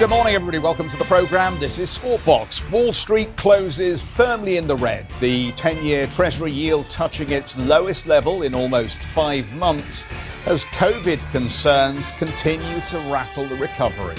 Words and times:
Good 0.00 0.08
morning, 0.08 0.34
everybody. 0.34 0.58
Welcome 0.58 0.88
to 0.88 0.96
the 0.96 1.04
program. 1.04 1.60
This 1.60 1.78
is 1.78 1.90
Squawk 1.90 2.24
Box. 2.24 2.66
Wall 2.70 2.90
Street 2.90 3.36
closes 3.36 4.02
firmly 4.02 4.56
in 4.56 4.66
the 4.66 4.76
red. 4.76 5.06
The 5.20 5.52
10 5.52 5.84
year 5.84 6.06
Treasury 6.06 6.50
yield 6.52 6.88
touching 6.88 7.28
its 7.28 7.58
lowest 7.58 8.06
level 8.06 8.42
in 8.44 8.54
almost 8.54 9.02
five 9.08 9.54
months 9.56 10.06
as 10.46 10.64
COVID 10.64 11.18
concerns 11.32 12.12
continue 12.12 12.80
to 12.86 12.98
rattle 13.12 13.46
the 13.46 13.56
recovery. 13.56 14.16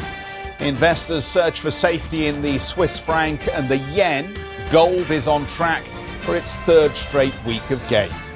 Investors 0.60 1.26
search 1.26 1.62
for 1.62 1.72
safety 1.72 2.28
in 2.28 2.44
the 2.44 2.60
Swiss 2.60 3.00
franc 3.00 3.48
and 3.52 3.68
the 3.68 3.78
yen. 3.78 4.36
Gold 4.72 5.10
is 5.10 5.28
on 5.28 5.48
track 5.48 5.82
for 6.22 6.36
its 6.36 6.58
third 6.58 6.92
straight 6.92 7.34
week 7.44 7.68
of 7.72 7.82
gains. 7.88 8.31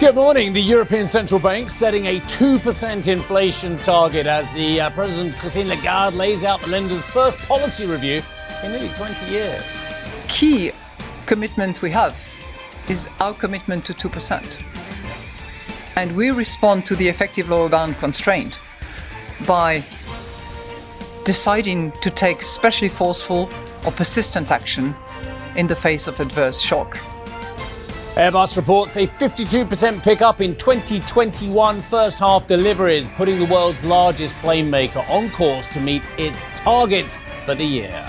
Good 0.00 0.14
morning. 0.14 0.54
The 0.54 0.62
European 0.62 1.04
Central 1.04 1.38
Bank 1.38 1.68
setting 1.68 2.06
a 2.06 2.20
2% 2.20 3.06
inflation 3.06 3.76
target 3.76 4.26
as 4.26 4.50
the 4.54 4.80
uh, 4.80 4.88
President 4.88 5.36
Christine 5.36 5.68
Lagarde 5.68 6.16
lays 6.16 6.42
out 6.42 6.62
the 6.62 6.68
lender's 6.68 7.06
first 7.06 7.36
policy 7.40 7.84
review 7.84 8.22
in 8.64 8.72
nearly 8.72 8.88
20 8.88 9.30
years. 9.30 9.62
Key 10.26 10.72
commitment 11.26 11.82
we 11.82 11.90
have 11.90 12.26
is 12.88 13.10
our 13.20 13.34
commitment 13.34 13.84
to 13.84 13.92
2%. 13.92 14.62
And 15.96 16.16
we 16.16 16.30
respond 16.30 16.86
to 16.86 16.96
the 16.96 17.06
effective 17.06 17.50
lower 17.50 17.68
bound 17.68 17.98
constraint 17.98 18.58
by 19.46 19.84
deciding 21.24 21.92
to 22.00 22.08
take 22.08 22.40
especially 22.40 22.88
forceful 22.88 23.50
or 23.84 23.92
persistent 23.92 24.50
action 24.50 24.96
in 25.56 25.66
the 25.66 25.76
face 25.76 26.06
of 26.06 26.18
adverse 26.20 26.58
shock. 26.58 26.98
Airbus 28.14 28.56
reports 28.56 28.96
a 28.96 29.06
52% 29.06 30.02
pickup 30.02 30.40
in 30.40 30.56
2021 30.56 31.80
first 31.82 32.18
half 32.18 32.44
deliveries, 32.44 33.08
putting 33.10 33.38
the 33.38 33.44
world's 33.44 33.84
largest 33.84 34.34
plane 34.36 34.68
maker 34.68 35.04
on 35.08 35.30
course 35.30 35.68
to 35.68 35.80
meet 35.80 36.02
its 36.18 36.50
targets 36.58 37.18
for 37.44 37.54
the 37.54 37.64
year. 37.64 38.04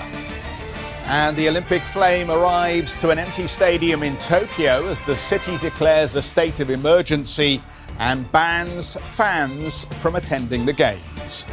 And 1.06 1.36
the 1.36 1.48
Olympic 1.48 1.82
flame 1.82 2.32
arrives 2.32 2.98
to 2.98 3.10
an 3.10 3.18
empty 3.20 3.46
stadium 3.46 4.02
in 4.02 4.16
Tokyo 4.16 4.88
as 4.88 5.00
the 5.02 5.16
city 5.16 5.56
declares 5.58 6.16
a 6.16 6.22
state 6.22 6.58
of 6.58 6.68
emergency 6.68 7.62
and 8.00 8.30
bans 8.32 8.96
fans 9.14 9.84
from 10.00 10.16
attending 10.16 10.66
the 10.66 10.72
games. 10.72 11.44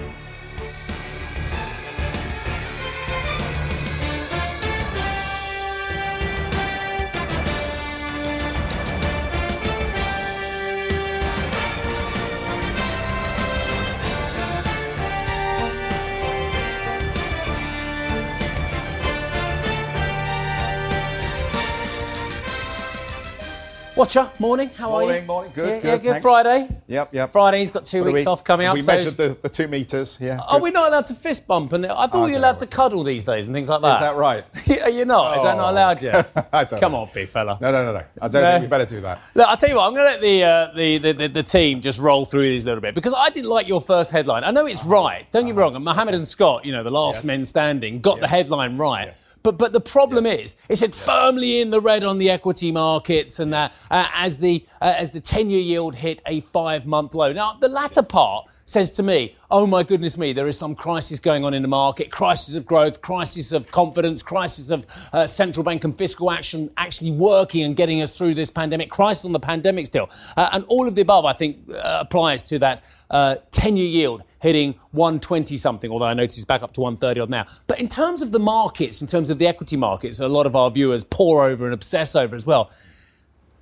Watcher, 23.99 24.31
morning. 24.39 24.69
How 24.69 24.91
morning, 24.91 25.09
are 25.09 25.19
you? 25.19 25.21
Morning, 25.23 25.27
morning. 25.27 25.51
good, 25.53 25.67
yeah, 25.67 25.79
good. 25.81 25.87
Yeah, 25.89 25.97
good. 25.97 26.11
Thanks. 26.11 26.23
Friday. 26.23 26.69
Yep, 26.87 27.13
yep. 27.13 27.31
Friday. 27.33 27.59
He's 27.59 27.69
got 27.69 27.83
two 27.83 28.01
What 28.05 28.13
weeks 28.13 28.21
we- 28.21 28.31
off 28.31 28.45
coming 28.45 28.65
up. 28.65 28.73
We 28.75 28.79
so 28.79 28.93
measured 28.93 29.17
the, 29.17 29.37
the 29.41 29.49
two 29.49 29.67
meters. 29.67 30.17
Yeah. 30.21 30.39
Are 30.39 30.57
we 30.61 30.71
not 30.71 30.87
allowed 30.87 31.07
to 31.07 31.15
fist 31.15 31.45
bump? 31.45 31.73
And 31.73 31.85
I 31.85 32.07
thought 32.07 32.15
I 32.23 32.27
you 32.27 32.31
were 32.31 32.37
allowed 32.39 32.53
know. 32.53 32.59
to 32.59 32.67
cuddle 32.67 33.03
these 33.03 33.25
days 33.25 33.47
and 33.47 33.53
things 33.53 33.67
like 33.67 33.81
that. 33.81 33.95
Is 33.95 33.99
that 33.99 34.15
right? 34.15 34.45
Are 34.83 34.89
you 34.89 35.03
not? 35.03 35.35
Is 35.35 35.43
that 35.43 35.57
not 35.57 35.67
Oh. 35.67 35.71
allowed 35.73 36.01
yet? 36.01 36.31
I 36.53 36.63
don't 36.63 36.79
Come 36.79 36.93
know. 36.93 36.99
on, 36.99 37.09
big 37.13 37.27
fella. 37.27 37.57
No, 37.59 37.73
no, 37.73 37.83
no, 37.83 37.91
no. 37.91 38.03
I 38.21 38.27
don't 38.29 38.41
No. 38.41 38.51
think 38.51 38.61
we 38.61 38.67
better 38.69 38.85
do 38.85 39.01
that. 39.01 39.19
Look, 39.35 39.45
I'll 39.49 39.57
tell 39.57 39.67
you 39.67 39.75
what, 39.75 39.87
I'm 39.87 39.93
going 39.93 40.05
to 40.07 40.11
let 40.13 40.21
the, 40.21 40.43
uh, 40.45 40.71
the, 40.77 40.97
the, 40.99 41.11
the, 41.11 41.27
the 41.27 41.43
team 41.43 41.81
just 41.81 41.99
roll 41.99 42.23
through 42.23 42.47
these 42.47 42.63
a 42.63 42.67
little 42.67 42.79
bit 42.79 42.95
because 42.95 43.13
I 43.13 43.29
didn't 43.31 43.49
like 43.49 43.67
your 43.67 43.81
first 43.81 44.11
headline. 44.11 44.45
I 44.45 44.51
know 44.51 44.65
it's 44.65 44.85
right. 44.85 45.29
Don't 45.33 45.45
get 45.45 45.53
me 45.57 45.61
wrong. 45.61 45.75
And 45.75 45.83
Mohammed 45.83 46.15
and 46.15 46.25
Scott, 46.25 46.63
you 46.63 46.71
know, 46.71 46.83
the 46.83 46.89
last 46.91 47.17
Yes. 47.17 47.23
men 47.25 47.45
standing, 47.45 47.99
got 47.99 48.21
the 48.21 48.29
headline 48.29 48.77
right. 48.77 49.07
Yes. 49.07 49.28
But, 49.41 49.57
but 49.57 49.71
the 49.71 49.79
problem 49.79 50.25
is, 50.25 50.55
it 50.67 50.77
said 50.77 50.93
firmly 50.93 51.61
in 51.61 51.69
the 51.69 51.79
red 51.79 52.03
on 52.03 52.17
the 52.17 52.29
equity 52.29 52.71
markets, 52.71 53.39
and 53.39 53.53
that 53.53 53.71
uh, 53.89 54.07
as 54.13 54.39
the 54.39 54.65
uh, 54.81 54.93
as 54.97 55.11
the 55.11 55.21
ten-year 55.21 55.61
yield 55.61 55.95
hit 55.95 56.21
a 56.25 56.41
five-month 56.41 57.15
low. 57.15 57.31
Now, 57.31 57.53
the 57.53 57.69
latter 57.69 58.03
part 58.03 58.47
says 58.65 58.91
to 58.91 59.03
me, 59.03 59.35
"Oh 59.51 59.65
my 59.65 59.83
goodness 59.83 60.17
me, 60.17 60.33
there 60.33 60.47
is 60.47 60.57
some 60.57 60.75
crisis 60.75 61.19
going 61.19 61.43
on 61.43 61.53
in 61.53 61.61
the 61.61 61.67
market: 61.67 62.11
crisis 62.11 62.55
of 62.55 62.65
growth, 62.65 63.01
crisis 63.01 63.51
of 63.51 63.69
confidence, 63.71 64.21
crisis 64.21 64.69
of 64.69 64.85
uh, 65.13 65.27
central 65.27 65.63
bank 65.63 65.83
and 65.83 65.97
fiscal 65.97 66.31
action 66.31 66.69
actually 66.77 67.11
working 67.11 67.63
and 67.63 67.75
getting 67.75 68.01
us 68.01 68.11
through 68.11 68.35
this 68.35 68.49
pandemic, 68.49 68.89
crisis 68.89 69.25
on 69.25 69.31
the 69.31 69.39
pandemic 69.39 69.85
still, 69.85 70.09
uh, 70.37 70.49
and 70.51 70.65
all 70.67 70.87
of 70.87 70.95
the 70.95 71.01
above. 71.01 71.25
I 71.25 71.33
think 71.33 71.57
uh, 71.69 71.97
applies 72.01 72.43
to 72.43 72.59
that 72.59 72.83
uh, 73.09 73.35
ten-year 73.51 73.87
yield 73.87 74.23
hitting 74.41 74.75
120 74.91 75.57
something. 75.57 75.91
Although 75.91 76.05
I 76.05 76.13
notice 76.13 76.37
it's 76.37 76.45
back 76.45 76.63
up 76.63 76.73
to 76.73 76.81
130 76.81 77.19
odd 77.19 77.29
now. 77.29 77.45
But 77.67 77.79
in 77.79 77.87
terms 77.87 78.21
of 78.21 78.31
the 78.31 78.39
markets, 78.39 79.01
in 79.01 79.07
terms 79.07 79.29
of 79.29 79.39
the 79.39 79.47
equity 79.47 79.77
markets, 79.77 80.19
a 80.19 80.27
lot 80.27 80.45
of 80.45 80.55
our 80.55 80.71
viewers 80.71 81.03
pour 81.03 81.45
over 81.45 81.65
and 81.65 81.73
obsess 81.73 82.15
over 82.15 82.35
as 82.35 82.45
well. 82.45 82.71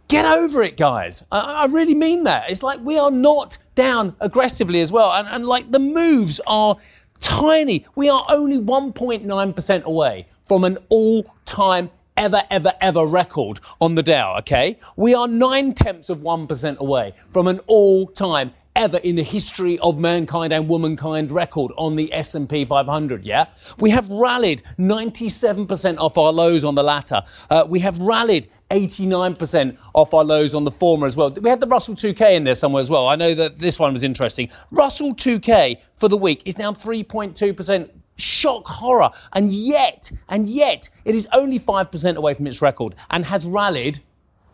Get 0.08 0.26
over 0.26 0.64
it, 0.64 0.78
guys. 0.78 1.24
I, 1.32 1.40
I 1.40 1.66
really 1.66 1.96
mean 1.96 2.24
that. 2.24 2.50
It's 2.50 2.64
like 2.64 2.80
we 2.82 2.98
are 2.98 3.12
not 3.12 3.58
down 3.76 4.16
aggressively 4.20 4.80
as 4.82 4.92
well. 4.92 5.12
And, 5.12 5.28
and 5.28 5.46
like 5.46 5.72
the 5.72 5.80
moves 5.80 6.40
are 6.48 6.78
tiny. 7.20 7.86
We 7.96 8.10
are 8.10 8.26
only 8.30 8.58
1.9% 8.58 9.84
away 9.84 10.28
from 10.46 10.64
an 10.64 10.78
all 10.90 11.24
time 11.46 11.90
ever, 12.16 12.44
ever, 12.50 12.74
ever 12.82 13.06
record 13.06 13.60
on 13.80 13.96
the 13.96 14.04
Dow, 14.04 14.38
okay? 14.40 14.80
We 14.96 15.14
are 15.14 15.28
nine 15.28 15.74
tenths 15.74 16.10
of 16.10 16.20
1% 16.20 16.78
away 16.78 17.14
from 17.30 17.48
an 17.48 17.60
all 17.68 18.08
time 18.08 18.54
ever 18.78 18.98
in 18.98 19.16
the 19.16 19.24
history 19.24 19.80
of 19.80 20.00
mankind 20.00 20.54
and 20.54 20.70
womankind 20.70 21.32
record 21.32 21.72
on 21.78 21.96
the 21.96 22.14
S&P 22.14 22.64
500, 22.64 23.26
yeah? 23.26 23.48
We 23.80 23.90
have 23.90 24.08
rallied 24.10 24.62
97% 24.78 25.98
off 25.98 26.18
our 26.18 26.32
lows 26.32 26.64
on 26.64 26.76
the 26.76 26.84
latter. 26.84 27.24
Uh, 27.50 27.66
we 27.68 27.80
have 27.80 27.98
rallied 27.98 28.48
89% 28.70 29.78
off 29.96 30.14
our 30.14 30.24
lows 30.24 30.54
on 30.54 30.64
the 30.64 30.72
former 30.72 31.08
as 31.08 31.18
well. 31.18 31.32
We 31.32 31.50
had 31.50 31.60
the 31.60 31.68
Russell 31.68 31.96
2K 31.96 32.36
in 32.36 32.44
there 32.44 32.54
somewhere 32.54 32.80
as 32.80 32.92
well. 32.92 33.08
I 33.08 33.16
know 33.16 33.34
that 33.34 33.58
this 33.58 33.80
one 33.80 33.94
was 33.94 34.04
interesting. 34.04 34.50
Russell 34.70 35.16
2K 35.16 35.82
for 35.96 36.08
the 36.08 36.18
week 36.18 36.44
is 36.46 36.54
down 36.54 36.76
3.2%. 36.76 37.90
Shock 38.20 38.68
horror. 38.68 39.10
And 39.34 39.52
yet, 39.52 40.12
and 40.30 40.48
yet, 40.48 40.90
it 41.04 41.16
is 41.16 41.28
only 41.34 41.60
5% 41.60 42.16
away 42.16 42.36
from 42.36 42.46
its 42.46 42.62
record 42.62 42.94
and 43.10 43.26
has 43.26 43.48
rallied 43.48 44.02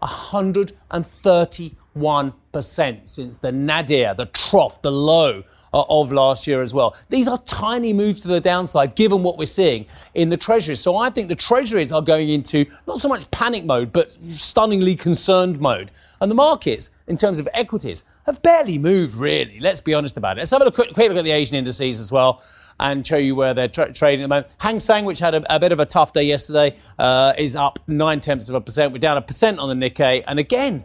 131% 0.02 2.34
since 2.62 3.38
the 3.38 3.52
nadir, 3.52 4.14
the 4.14 4.28
trough, 4.28 4.82
the 4.82 4.92
low 4.92 5.44
uh, 5.74 5.84
of 5.90 6.12
last 6.12 6.46
year 6.48 6.62
as 6.62 6.74
well. 6.74 6.96
These 7.10 7.28
are 7.28 7.38
tiny 7.40 7.94
moves 7.94 8.22
to 8.22 8.28
the 8.28 8.40
downside 8.40 8.96
given 8.96 9.24
what 9.24 9.38
we're 9.38 9.46
seeing 9.46 9.86
in 10.14 10.30
the 10.30 10.38
treasuries. 10.38 10.80
So 10.80 10.96
I 10.96 11.10
think 11.10 11.30
the 11.30 11.36
treasuries 11.36 11.92
are 11.92 12.02
going 12.02 12.30
into 12.30 12.66
not 12.88 13.00
so 13.00 13.10
much 13.10 13.30
panic 13.32 13.66
mode, 13.66 13.92
but 13.92 14.12
stunningly 14.12 14.96
concerned 14.96 15.60
mode. 15.60 15.92
And 16.22 16.30
the 16.30 16.36
markets, 16.36 16.92
in 17.08 17.18
terms 17.18 17.40
of 17.40 17.48
equities, 17.54 18.04
have 18.26 18.42
barely 18.42 18.78
moved 18.78 19.16
really. 19.16 19.60
Let's 19.60 19.82
be 19.82 19.94
honest 19.94 20.16
about 20.16 20.38
it. 20.38 20.42
Let's 20.42 20.52
have 20.52 20.62
a 20.62 20.72
quick, 20.72 20.94
quick 20.94 21.10
look 21.10 21.18
at 21.18 21.26
the 21.26 21.32
Asian 21.32 21.58
indices 21.58 22.00
as 22.00 22.12
well 22.12 22.42
and 22.80 23.06
show 23.06 23.18
you 23.18 23.36
where 23.36 23.54
they're 23.54 23.68
tra- 23.68 23.94
trading 23.94 24.24
at 24.24 24.26
the 24.26 24.30
moment. 24.30 24.48
Hang 24.58 24.80
Seng, 24.80 25.06
which 25.06 25.20
had 25.20 25.36
a, 25.36 25.56
a 25.56 25.60
bit 25.60 25.72
of 25.72 25.80
a 25.80 25.86
tough 25.86 26.14
day 26.14 26.24
yesterday, 26.24 26.76
uh, 26.98 27.34
is 27.38 27.56
up 27.56 27.80
nine 27.88 28.20
tenths 28.20 28.50
of 28.50 28.56
a 28.56 28.62
percent. 28.62 28.92
We're 28.92 29.00
down 29.00 29.18
a 29.18 29.22
percent 29.22 29.60
on 29.60 29.78
the 29.78 29.90
Nikkei. 29.90 30.24
And 30.28 30.40
again, 30.40 30.84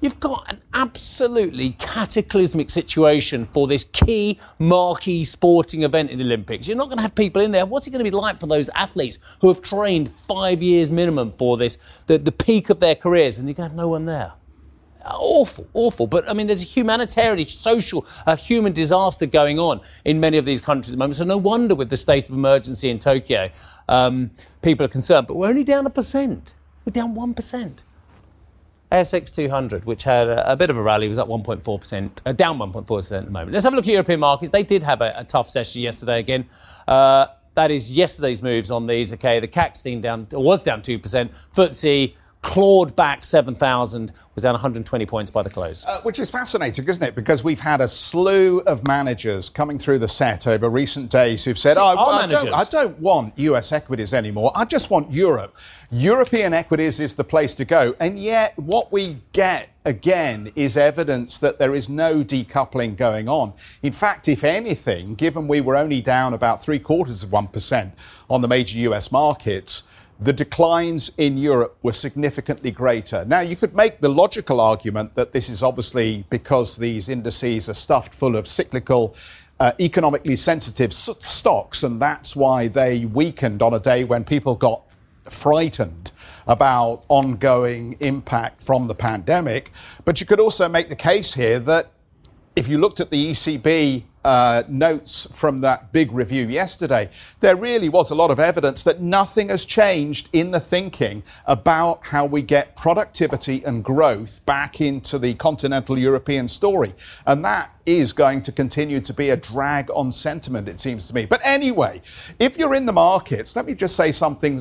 you've 0.00 0.20
got 0.20 0.50
an 0.50 0.60
absolutely 0.74 1.70
cataclysmic 1.78 2.70
situation 2.70 3.46
for 3.46 3.66
this 3.66 3.84
key 3.84 4.38
marquee 4.58 5.24
sporting 5.24 5.82
event 5.82 6.10
in 6.10 6.18
the 6.18 6.24
Olympics. 6.24 6.68
You're 6.68 6.76
not 6.76 6.86
going 6.86 6.98
to 6.98 7.02
have 7.02 7.14
people 7.14 7.42
in 7.42 7.50
there. 7.50 7.66
What's 7.66 7.86
it 7.86 7.90
going 7.90 8.04
to 8.04 8.10
be 8.10 8.14
like 8.14 8.36
for 8.36 8.46
those 8.46 8.68
athletes 8.74 9.18
who 9.40 9.48
have 9.48 9.62
trained 9.62 10.10
five 10.10 10.62
years 10.62 10.90
minimum 10.90 11.30
for 11.30 11.56
this, 11.56 11.78
the, 12.06 12.18
the 12.18 12.32
peak 12.32 12.70
of 12.70 12.80
their 12.80 12.94
careers, 12.94 13.38
and 13.38 13.48
you're 13.48 13.54
going 13.54 13.68
to 13.68 13.72
have 13.72 13.78
no 13.78 13.88
one 13.88 14.06
there? 14.06 14.32
awful, 15.08 15.66
awful. 15.72 16.06
But 16.06 16.28
I 16.28 16.32
mean, 16.32 16.46
there's 16.46 16.62
a 16.62 16.66
humanitarian, 16.66 17.46
social, 17.46 18.06
a 18.26 18.36
human 18.36 18.72
disaster 18.72 19.26
going 19.26 19.58
on 19.58 19.80
in 20.04 20.20
many 20.20 20.36
of 20.36 20.44
these 20.44 20.60
countries 20.60 20.90
at 20.90 20.92
the 20.92 20.98
moment. 20.98 21.16
So 21.16 21.24
no 21.24 21.36
wonder 21.36 21.74
with 21.74 21.90
the 21.90 21.96
state 21.96 22.28
of 22.28 22.34
emergency 22.34 22.90
in 22.90 22.98
Tokyo, 22.98 23.50
um, 23.88 24.30
people 24.62 24.84
are 24.84 24.88
concerned. 24.88 25.26
But 25.26 25.36
we're 25.36 25.48
only 25.48 25.64
down 25.64 25.86
a 25.86 25.90
percent. 25.90 26.54
We're 26.84 26.92
down 26.92 27.14
one 27.14 27.34
percent. 27.34 27.82
ASX 28.92 29.32
200, 29.32 29.84
which 29.84 30.04
had 30.04 30.28
a, 30.28 30.52
a 30.52 30.56
bit 30.56 30.70
of 30.70 30.76
a 30.76 30.82
rally, 30.82 31.08
was 31.08 31.18
up 31.18 31.28
1.4%, 31.28 32.10
uh, 32.24 32.32
down 32.32 32.58
1.4% 32.58 33.18
at 33.18 33.24
the 33.24 33.30
moment. 33.30 33.52
Let's 33.52 33.64
have 33.64 33.72
a 33.72 33.76
look 33.76 33.86
at 33.86 33.92
European 33.92 34.20
markets. 34.20 34.50
They 34.50 34.62
did 34.62 34.82
have 34.82 35.00
a, 35.00 35.12
a 35.16 35.24
tough 35.24 35.50
session 35.50 35.82
yesterday 35.82 36.20
again. 36.20 36.46
Uh, 36.86 37.26
that 37.54 37.70
is 37.70 37.90
yesterday's 37.90 38.42
moves 38.42 38.70
on 38.70 38.86
these. 38.86 39.12
Okay, 39.14 39.40
the 39.40 39.48
CAC 39.48 40.00
down, 40.00 40.26
was 40.32 40.62
down 40.62 40.82
2%. 40.82 41.30
FTSE 41.54 42.14
clawed 42.46 42.94
back 42.94 43.24
7,000, 43.24 44.12
was 44.36 44.42
down 44.44 44.52
120 44.52 45.04
points 45.04 45.30
by 45.32 45.42
the 45.42 45.50
close. 45.50 45.84
Uh, 45.84 46.00
which 46.02 46.20
is 46.20 46.30
fascinating, 46.30 46.86
isn't 46.86 47.02
it? 47.02 47.16
Because 47.16 47.42
we've 47.42 47.58
had 47.58 47.80
a 47.80 47.88
slew 47.88 48.60
of 48.60 48.86
managers 48.86 49.48
coming 49.48 49.80
through 49.80 49.98
the 49.98 50.06
set 50.06 50.46
over 50.46 50.70
recent 50.70 51.10
days 51.10 51.44
who've 51.44 51.58
said, 51.58 51.74
See, 51.74 51.80
oh, 51.80 51.96
I, 51.96 52.26
don't. 52.28 52.54
I 52.54 52.62
don't 52.64 53.00
want 53.00 53.36
US 53.36 53.72
equities 53.72 54.14
anymore. 54.14 54.52
I 54.54 54.64
just 54.64 54.90
want 54.90 55.10
Europe. 55.10 55.56
European 55.90 56.54
equities 56.54 57.00
is 57.00 57.14
the 57.14 57.24
place 57.24 57.52
to 57.56 57.64
go. 57.64 57.96
And 57.98 58.16
yet, 58.16 58.56
what 58.56 58.92
we 58.92 59.18
get 59.32 59.70
again 59.84 60.52
is 60.54 60.76
evidence 60.76 61.38
that 61.38 61.58
there 61.58 61.74
is 61.74 61.88
no 61.88 62.22
decoupling 62.22 62.96
going 62.96 63.28
on. 63.28 63.54
In 63.82 63.92
fact, 63.92 64.28
if 64.28 64.44
anything, 64.44 65.16
given 65.16 65.48
we 65.48 65.60
were 65.60 65.76
only 65.76 66.00
down 66.00 66.32
about 66.32 66.62
three 66.62 66.78
quarters 66.78 67.24
of 67.24 67.30
1% 67.30 67.92
on 68.30 68.42
the 68.42 68.48
major 68.48 68.78
US 68.78 69.10
markets, 69.10 69.82
the 70.18 70.32
declines 70.32 71.10
in 71.18 71.36
Europe 71.36 71.76
were 71.82 71.92
significantly 71.92 72.70
greater. 72.70 73.24
Now, 73.26 73.40
you 73.40 73.54
could 73.54 73.74
make 73.74 74.00
the 74.00 74.08
logical 74.08 74.60
argument 74.60 75.14
that 75.14 75.32
this 75.32 75.48
is 75.48 75.62
obviously 75.62 76.24
because 76.30 76.76
these 76.76 77.08
indices 77.08 77.68
are 77.68 77.74
stuffed 77.74 78.14
full 78.14 78.34
of 78.34 78.48
cyclical, 78.48 79.14
uh, 79.60 79.72
economically 79.78 80.36
sensitive 80.36 80.90
s- 80.90 81.10
stocks, 81.20 81.82
and 81.82 82.00
that's 82.00 82.34
why 82.34 82.68
they 82.68 83.04
weakened 83.04 83.62
on 83.62 83.74
a 83.74 83.80
day 83.80 84.04
when 84.04 84.24
people 84.24 84.54
got 84.54 84.82
frightened 85.28 86.12
about 86.46 87.04
ongoing 87.08 87.96
impact 88.00 88.62
from 88.62 88.86
the 88.86 88.94
pandemic. 88.94 89.70
But 90.04 90.20
you 90.20 90.26
could 90.26 90.40
also 90.40 90.68
make 90.68 90.88
the 90.88 90.96
case 90.96 91.34
here 91.34 91.58
that 91.60 91.90
if 92.54 92.68
you 92.68 92.78
looked 92.78 93.00
at 93.00 93.10
the 93.10 93.32
ECB 93.32 94.04
uh, 94.26 94.64
notes 94.66 95.28
from 95.32 95.60
that 95.60 95.92
big 95.92 96.10
review 96.10 96.48
yesterday, 96.48 97.08
there 97.38 97.54
really 97.54 97.88
was 97.88 98.10
a 98.10 98.14
lot 98.14 98.28
of 98.28 98.40
evidence 98.40 98.82
that 98.82 99.00
nothing 99.00 99.50
has 99.50 99.64
changed 99.64 100.28
in 100.32 100.50
the 100.50 100.58
thinking 100.58 101.22
about 101.46 102.02
how 102.06 102.26
we 102.26 102.42
get 102.42 102.74
productivity 102.74 103.62
and 103.64 103.84
growth 103.84 104.44
back 104.44 104.80
into 104.80 105.16
the 105.16 105.32
continental 105.34 105.96
European 105.96 106.48
story. 106.48 106.92
And 107.24 107.44
that 107.44 107.70
is 107.86 108.12
going 108.12 108.42
to 108.42 108.50
continue 108.50 109.00
to 109.00 109.14
be 109.14 109.30
a 109.30 109.36
drag 109.36 109.88
on 109.92 110.10
sentiment, 110.10 110.68
it 110.68 110.80
seems 110.80 111.06
to 111.06 111.14
me. 111.14 111.24
But 111.24 111.40
anyway, 111.46 112.02
if 112.40 112.58
you're 112.58 112.74
in 112.74 112.86
the 112.86 112.92
markets, 112.92 113.54
let 113.54 113.64
me 113.64 113.74
just 113.74 113.94
say 113.94 114.10
something. 114.10 114.60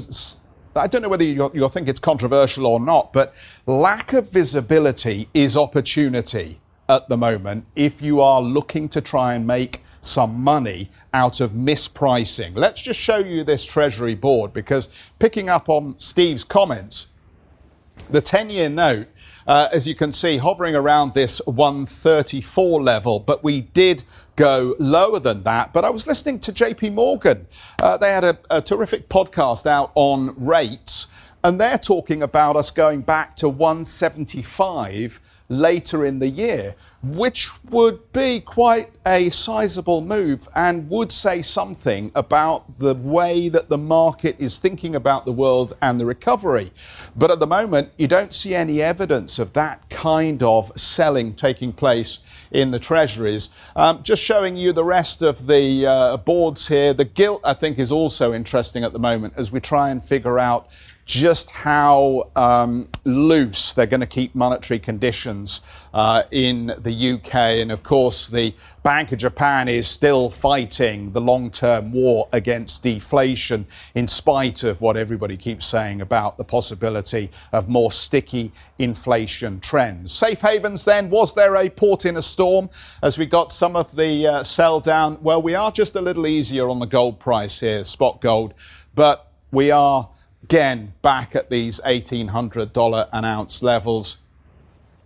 I 0.75 0.85
don't 0.85 1.01
know 1.01 1.09
whether 1.09 1.23
you'll, 1.23 1.51
you'll 1.55 1.69
think 1.69 1.89
it's 1.89 1.99
controversial 1.99 2.67
or 2.67 2.79
not, 2.79 3.11
but 3.13 3.33
lack 3.65 4.13
of 4.13 4.29
visibility 4.29 5.27
is 5.33 5.57
opportunity 5.57 6.59
at 6.87 7.09
the 7.09 7.17
moment 7.17 7.65
if 7.75 8.01
you 8.01 8.21
are 8.21 8.41
looking 8.41 8.87
to 8.89 9.01
try 9.01 9.33
and 9.33 9.45
make 9.47 9.81
some 10.01 10.39
money 10.39 10.89
out 11.13 11.41
of 11.41 11.51
mispricing. 11.51 12.55
Let's 12.55 12.81
just 12.81 12.99
show 12.99 13.17
you 13.17 13.43
this 13.43 13.65
Treasury 13.65 14.15
board 14.15 14.53
because 14.53 14.89
picking 15.17 15.49
up 15.49 15.67
on 15.67 15.95
Steve's 15.99 16.43
comments, 16.43 17.07
the 18.09 18.21
10 18.21 18.49
year 18.49 18.69
note, 18.69 19.07
uh, 19.47 19.67
as 19.71 19.87
you 19.87 19.95
can 19.95 20.11
see, 20.11 20.37
hovering 20.37 20.75
around 20.75 21.13
this 21.13 21.41
134 21.45 22.81
level, 22.81 23.19
but 23.19 23.43
we 23.43 23.61
did 23.61 24.03
go 24.35 24.75
lower 24.79 25.19
than 25.19 25.43
that. 25.43 25.73
But 25.73 25.85
I 25.85 25.89
was 25.89 26.07
listening 26.07 26.39
to 26.39 26.53
JP 26.53 26.93
Morgan. 26.93 27.47
Uh, 27.81 27.97
they 27.97 28.09
had 28.09 28.23
a, 28.23 28.37
a 28.49 28.61
terrific 28.61 29.09
podcast 29.09 29.65
out 29.65 29.91
on 29.95 30.35
rates, 30.37 31.07
and 31.43 31.59
they're 31.59 31.77
talking 31.77 32.21
about 32.21 32.55
us 32.55 32.71
going 32.71 33.01
back 33.01 33.35
to 33.37 33.49
175 33.49 35.19
later 35.49 36.05
in 36.05 36.19
the 36.19 36.29
year, 36.29 36.75
which 37.05 37.51
would 37.65 38.11
be 38.11 38.39
quite 38.39 38.91
a 39.05 39.29
sizable 39.29 40.01
move 40.01 40.49
and 40.55 40.89
would 40.89 41.11
say 41.11 41.41
something 41.41 42.11
about 42.15 42.79
the 42.79 42.95
way 42.95 43.47
that 43.49 43.69
the 43.69 43.77
market 43.77 44.35
is 44.39 44.57
thinking 44.57 44.95
about 44.95 45.25
the 45.25 45.31
world 45.31 45.73
and 45.81 45.99
the 45.99 46.05
recovery. 46.05 46.71
But 47.15 47.29
at 47.29 47.39
the 47.39 47.47
moment, 47.47 47.91
you 47.97 48.07
don't 48.07 48.33
see 48.33 48.55
any 48.55 48.81
evidence 48.81 49.37
of 49.37 49.53
that 49.53 49.89
kind 49.89 50.41
of 50.41 50.71
selling 50.79 51.35
taking 51.35 51.73
place 51.73 52.19
in 52.51 52.71
the 52.71 52.79
treasuries. 52.79 53.49
Um, 53.75 54.01
just 54.01 54.21
showing 54.21 54.57
you 54.57 54.71
the 54.71 54.83
rest 54.83 55.21
of 55.21 55.47
the 55.47 55.85
uh, 55.85 56.17
boards 56.17 56.67
here. 56.67 56.93
The 56.93 57.05
gilt, 57.05 57.41
I 57.43 57.53
think, 57.53 57.77
is 57.77 57.91
also 57.91 58.33
interesting 58.33 58.83
at 58.83 58.93
the 58.93 58.99
moment 58.99 59.33
as 59.37 59.51
we 59.51 59.59
try 59.59 59.89
and 59.89 60.03
figure 60.03 60.39
out 60.39 60.69
just 61.05 61.51
how 61.51 62.31
um, 62.35 62.89
loose 63.03 63.73
they're 63.73 63.85
going 63.85 63.99
to 64.01 64.07
keep 64.07 64.33
monetary 64.33 64.79
conditions 64.79 65.61
uh, 65.93 66.23
in 66.31 66.73
the 66.79 66.91
UK. 66.95 67.35
And 67.35 67.71
of 67.71 67.83
course, 67.83 68.27
the 68.27 68.53
Bank 68.83 69.11
of 69.11 69.19
Japan 69.19 69.67
is 69.67 69.87
still 69.87 70.29
fighting 70.29 71.11
the 71.11 71.21
long 71.21 71.49
term 71.49 71.91
war 71.91 72.29
against 72.31 72.83
deflation, 72.83 73.65
in 73.93 74.07
spite 74.07 74.63
of 74.63 74.81
what 74.81 74.97
everybody 74.97 75.37
keeps 75.37 75.65
saying 75.65 76.01
about 76.01 76.37
the 76.37 76.43
possibility 76.43 77.31
of 77.51 77.69
more 77.69 77.91
sticky 77.91 78.51
inflation 78.79 79.59
trends. 79.59 80.11
Safe 80.11 80.41
havens, 80.41 80.85
then, 80.85 81.09
was 81.09 81.33
there 81.33 81.55
a 81.55 81.69
port 81.69 82.05
in 82.05 82.17
a 82.17 82.21
storm 82.21 82.69
as 83.01 83.17
we 83.17 83.25
got 83.25 83.51
some 83.51 83.75
of 83.75 83.95
the 83.95 84.27
uh, 84.27 84.43
sell 84.43 84.79
down? 84.79 85.17
Well, 85.21 85.41
we 85.41 85.55
are 85.55 85.71
just 85.71 85.95
a 85.95 86.01
little 86.01 86.27
easier 86.27 86.69
on 86.69 86.79
the 86.79 86.85
gold 86.85 87.19
price 87.19 87.59
here, 87.59 87.83
spot 87.83 88.21
gold, 88.21 88.53
but 88.93 89.31
we 89.51 89.71
are 89.71 90.09
again 90.43 90.93
back 91.01 91.35
at 91.35 91.49
these 91.49 91.79
$1,800 91.85 93.09
an 93.11 93.25
ounce 93.25 93.63
levels. 93.63 94.17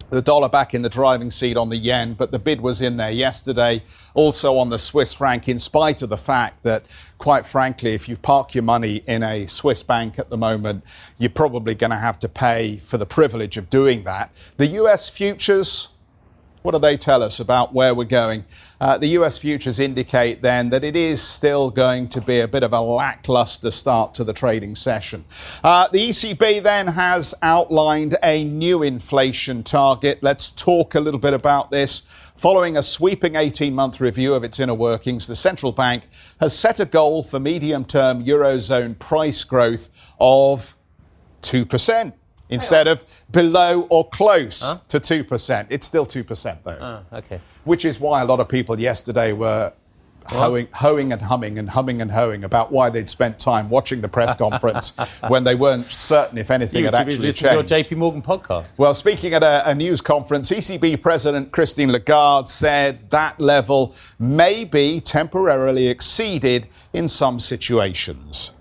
The 0.09 0.23
dollar 0.23 0.49
back 0.49 0.73
in 0.73 0.81
the 0.81 0.89
driving 0.89 1.29
seat 1.29 1.55
on 1.55 1.69
the 1.69 1.77
yen, 1.77 2.13
but 2.15 2.31
the 2.31 2.39
bid 2.39 2.61
was 2.61 2.81
in 2.81 2.97
there 2.97 3.11
yesterday. 3.11 3.83
Also 4.15 4.57
on 4.57 4.69
the 4.69 4.79
Swiss 4.79 5.13
franc, 5.13 5.47
in 5.47 5.59
spite 5.59 6.01
of 6.01 6.09
the 6.09 6.17
fact 6.17 6.63
that, 6.63 6.83
quite 7.19 7.45
frankly, 7.45 7.93
if 7.93 8.09
you 8.09 8.17
park 8.17 8.55
your 8.55 8.63
money 8.63 9.03
in 9.05 9.21
a 9.21 9.45
Swiss 9.45 9.83
bank 9.83 10.17
at 10.17 10.29
the 10.29 10.37
moment, 10.37 10.83
you're 11.19 11.29
probably 11.29 11.75
going 11.75 11.91
to 11.91 11.97
have 11.97 12.17
to 12.19 12.29
pay 12.29 12.77
for 12.77 12.97
the 12.97 13.05
privilege 13.05 13.55
of 13.55 13.69
doing 13.69 14.03
that. 14.05 14.31
The 14.57 14.67
US 14.67 15.09
futures, 15.09 15.89
what 16.61 16.71
do 16.71 16.79
they 16.79 16.97
tell 16.97 17.23
us 17.23 17.39
about 17.39 17.73
where 17.73 17.95
we're 17.95 18.03
going? 18.03 18.43
Uh, 18.81 18.97
the 18.97 19.07
US 19.09 19.37
futures 19.37 19.79
indicate 19.79 20.41
then 20.41 20.69
that 20.71 20.83
it 20.83 20.95
is 20.95 21.21
still 21.21 21.69
going 21.69 22.09
to 22.09 22.21
be 22.21 22.39
a 22.39 22.47
bit 22.47 22.63
of 22.63 22.73
a 22.73 22.81
lackluster 22.81 23.71
start 23.71 24.13
to 24.15 24.23
the 24.23 24.33
trading 24.33 24.75
session. 24.75 25.25
Uh, 25.63 25.87
the 25.87 26.09
ECB 26.09 26.61
then 26.61 26.87
has 26.87 27.33
outlined 27.41 28.17
a 28.21 28.43
new 28.43 28.83
inflation 28.83 29.63
target. 29.63 30.19
Let's 30.21 30.51
talk 30.51 30.95
a 30.95 30.99
little 30.99 31.19
bit 31.19 31.33
about 31.33 31.71
this. 31.71 32.01
Following 32.35 32.77
a 32.77 32.81
sweeping 32.81 33.35
18 33.35 33.73
month 33.73 33.99
review 34.01 34.33
of 34.33 34.43
its 34.43 34.59
inner 34.59 34.73
workings, 34.73 35.27
the 35.27 35.35
central 35.35 35.71
bank 35.71 36.07
has 36.39 36.57
set 36.57 36.79
a 36.79 36.85
goal 36.85 37.23
for 37.23 37.39
medium 37.39 37.85
term 37.85 38.23
Eurozone 38.23 38.97
price 38.99 39.43
growth 39.43 39.89
of 40.19 40.75
2% 41.41 42.13
instead 42.49 42.87
of 42.87 43.03
below 43.31 43.87
or 43.89 44.07
close 44.09 44.75
to 44.87 44.99
2%. 44.99 45.67
It's 45.69 45.85
still 45.85 46.05
2%, 46.05 46.57
though. 46.63 46.77
Ah, 46.79 47.03
okay. 47.13 47.39
Which 47.63 47.85
is 47.85 47.99
why 47.99 48.21
a 48.21 48.25
lot 48.25 48.39
of 48.39 48.49
people 48.49 48.79
yesterday 48.79 49.33
were 49.33 49.73
hoeing, 50.29 50.67
hoeing 50.73 51.11
and 51.11 51.21
humming 51.21 51.57
and 51.57 51.69
humming 51.71 52.01
and 52.01 52.11
hoeing 52.11 52.43
about 52.43 52.71
why 52.71 52.89
they'd 52.89 53.09
spent 53.09 53.39
time 53.39 53.69
watching 53.69 54.01
the 54.01 54.07
press 54.07 54.35
conference 54.45 54.93
when 55.27 55.43
they 55.43 55.55
weren't 55.55 55.85
certain 55.85 56.37
if 56.37 56.51
anything 56.51 56.79
You 56.79 56.85
had 56.85 56.93
were 56.93 56.99
too 56.99 57.05
busy 57.05 57.15
actually 57.15 57.27
listening 57.27 57.67
to 57.67 57.75
your. 57.75 57.83
JP 57.83 57.97
Morgan 57.97 58.21
podcast. 58.21 58.77
Well, 58.77 58.93
speaking 58.93 59.33
at 59.33 59.43
a, 59.43 59.69
a 59.69 59.75
news 59.75 60.01
conference, 60.01 60.51
ECB 60.51 61.01
President 61.01 61.51
Christine 61.51 61.91
Lagarde 61.91 62.47
said 62.47 63.09
that 63.11 63.39
level 63.39 63.95
may 64.17 64.63
be 64.65 64.99
temporarily 64.99 65.87
exceeded 65.87 66.67
in 66.93 67.07
some 67.07 67.39
situations. 67.39 68.51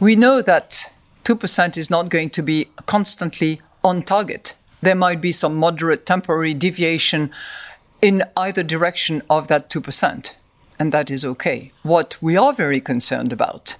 We 0.00 0.14
know 0.14 0.42
that 0.42 0.92
2% 1.28 1.76
is 1.76 1.90
not 1.90 2.08
going 2.08 2.30
to 2.30 2.42
be 2.42 2.68
constantly 2.86 3.60
on 3.84 4.00
target. 4.00 4.54
There 4.80 4.94
might 4.94 5.20
be 5.20 5.30
some 5.30 5.56
moderate 5.56 6.06
temporary 6.06 6.54
deviation 6.54 7.30
in 8.00 8.22
either 8.34 8.62
direction 8.62 9.20
of 9.28 9.48
that 9.48 9.68
2%, 9.68 10.32
and 10.78 10.90
that 10.90 11.10
is 11.10 11.26
okay. 11.26 11.70
What 11.82 12.16
we 12.22 12.38
are 12.38 12.54
very 12.54 12.80
concerned 12.80 13.30
about 13.30 13.76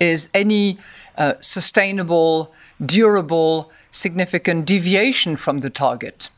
is 0.00 0.28
any 0.34 0.80
uh, 1.16 1.34
sustainable, 1.38 2.52
durable, 2.84 3.70
significant 3.92 4.66
deviation 4.66 5.36
from 5.36 5.60
the 5.60 5.70
target. 5.70 6.30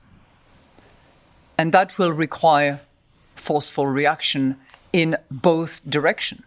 And 1.57 1.73
that 1.73 1.97
will 1.97 2.13
require 2.13 2.81
forceful 3.35 3.87
reaction 3.87 4.57
in 4.93 5.17
both 5.31 5.81
directions. 5.89 6.43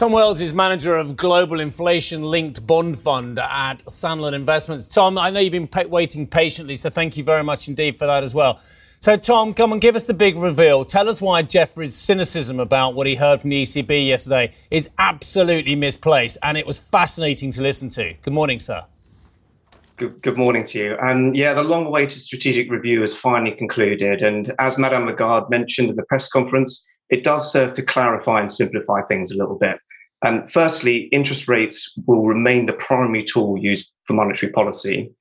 Tom 0.00 0.12
Wells 0.12 0.40
is 0.40 0.54
manager 0.54 0.96
of 0.96 1.14
Global 1.14 1.60
Inflation 1.60 2.22
Linked 2.22 2.66
Bond 2.66 2.98
Fund 2.98 3.38
at 3.38 3.84
Sanlam 3.84 4.32
Investments. 4.32 4.88
Tom, 4.88 5.18
I 5.18 5.28
know 5.28 5.40
you've 5.40 5.52
been 5.52 5.68
pa- 5.68 5.82
waiting 5.82 6.26
patiently, 6.26 6.76
so 6.76 6.88
thank 6.88 7.18
you 7.18 7.22
very 7.22 7.44
much 7.44 7.68
indeed 7.68 7.98
for 7.98 8.06
that 8.06 8.24
as 8.24 8.34
well. 8.34 8.62
So, 9.00 9.18
Tom, 9.18 9.52
come 9.52 9.72
and 9.72 9.78
give 9.78 9.94
us 9.94 10.06
the 10.06 10.14
big 10.14 10.38
reveal. 10.38 10.86
Tell 10.86 11.06
us 11.06 11.20
why 11.20 11.42
Jeffrey's 11.42 11.94
cynicism 11.96 12.58
about 12.58 12.94
what 12.94 13.06
he 13.06 13.16
heard 13.16 13.42
from 13.42 13.50
the 13.50 13.62
ECB 13.62 14.06
yesterday 14.06 14.54
is 14.70 14.88
absolutely 14.98 15.76
misplaced, 15.76 16.38
and 16.42 16.56
it 16.56 16.66
was 16.66 16.78
fascinating 16.78 17.50
to 17.50 17.60
listen 17.60 17.90
to. 17.90 18.14
Good 18.22 18.32
morning, 18.32 18.58
sir. 18.58 18.86
Good, 19.98 20.22
good 20.22 20.38
morning 20.38 20.64
to 20.64 20.78
you. 20.78 20.96
And 21.02 21.36
yeah, 21.36 21.52
the 21.52 21.62
long 21.62 21.84
awaited 21.84 22.22
strategic 22.22 22.70
review 22.70 23.02
has 23.02 23.14
finally 23.14 23.54
concluded. 23.54 24.22
And 24.22 24.50
as 24.58 24.78
Madame 24.78 25.04
Lagarde 25.04 25.50
mentioned 25.50 25.90
in 25.90 25.96
the 25.96 26.06
press 26.06 26.26
conference, 26.26 26.88
it 27.10 27.22
does 27.22 27.52
serve 27.52 27.74
to 27.74 27.82
clarify 27.82 28.40
and 28.40 28.50
simplify 28.50 29.02
things 29.02 29.30
a 29.30 29.36
little 29.36 29.58
bit. 29.58 29.76
And 30.22 30.50
firstly, 30.50 31.08
interest 31.12 31.48
rates 31.48 31.94
will 32.06 32.26
remain 32.26 32.66
the 32.66 32.74
primary 32.74 33.24
tool 33.24 33.56
used 33.58 33.90
for 34.04 34.12
monetary 34.12 34.52
policy. 34.52 35.12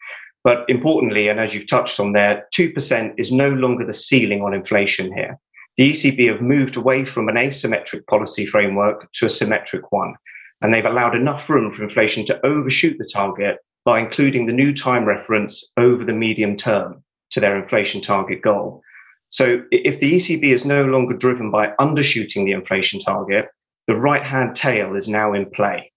But 0.44 0.66
importantly, 0.70 1.28
and 1.28 1.40
as 1.40 1.54
you've 1.54 1.68
touched 1.68 2.00
on 2.00 2.14
there, 2.14 2.48
2% 2.58 3.14
is 3.18 3.32
no 3.32 3.50
longer 3.50 3.86
the 3.86 3.94
ceiling 3.94 4.42
on 4.42 4.54
inflation 4.54 5.14
here. 5.14 5.38
The 5.78 5.92
ECB 5.92 6.30
have 6.30 6.42
moved 6.42 6.76
away 6.76 7.06
from 7.06 7.30
an 7.30 7.36
asymmetric 7.36 8.06
policy 8.08 8.46
framework 8.46 9.10
to 9.14 9.26
a 9.26 9.30
symmetric 9.30 9.92
one, 9.92 10.16
and 10.62 10.74
they've 10.74 10.86
allowed 10.86 11.16
enough 11.16 11.50
room 11.50 11.72
for 11.74 11.84
inflation 11.84 12.26
to 12.26 12.46
overshoot 12.46 12.98
the 12.98 13.10
target 13.12 13.58
by 13.86 14.00
including 14.00 14.46
the 14.46 14.54
new 14.54 14.74
time 14.74 15.06
reference 15.06 15.66
over 15.78 16.04
the 16.04 16.14
medium 16.14 16.58
term 16.58 17.04
to 17.32 17.40
their 17.40 17.58
inflation 17.62 18.02
target 18.02 18.42
goal. 18.42 18.82
So 19.30 19.62
if 19.72 20.00
the 20.00 20.14
ECB 20.14 20.44
is 20.44 20.66
no 20.66 20.84
longer 20.84 21.16
driven 21.16 21.52
by 21.52 21.74
undershooting 21.80 22.46
the 22.46 22.52
inflation 22.52 23.00
target, 23.00 23.48
the 23.90 23.96
right 23.96 24.22
hand 24.22 24.56
tail 24.56 24.96
is 24.96 25.08
now 25.08 25.34
in 25.34 25.50
play. 25.50 25.92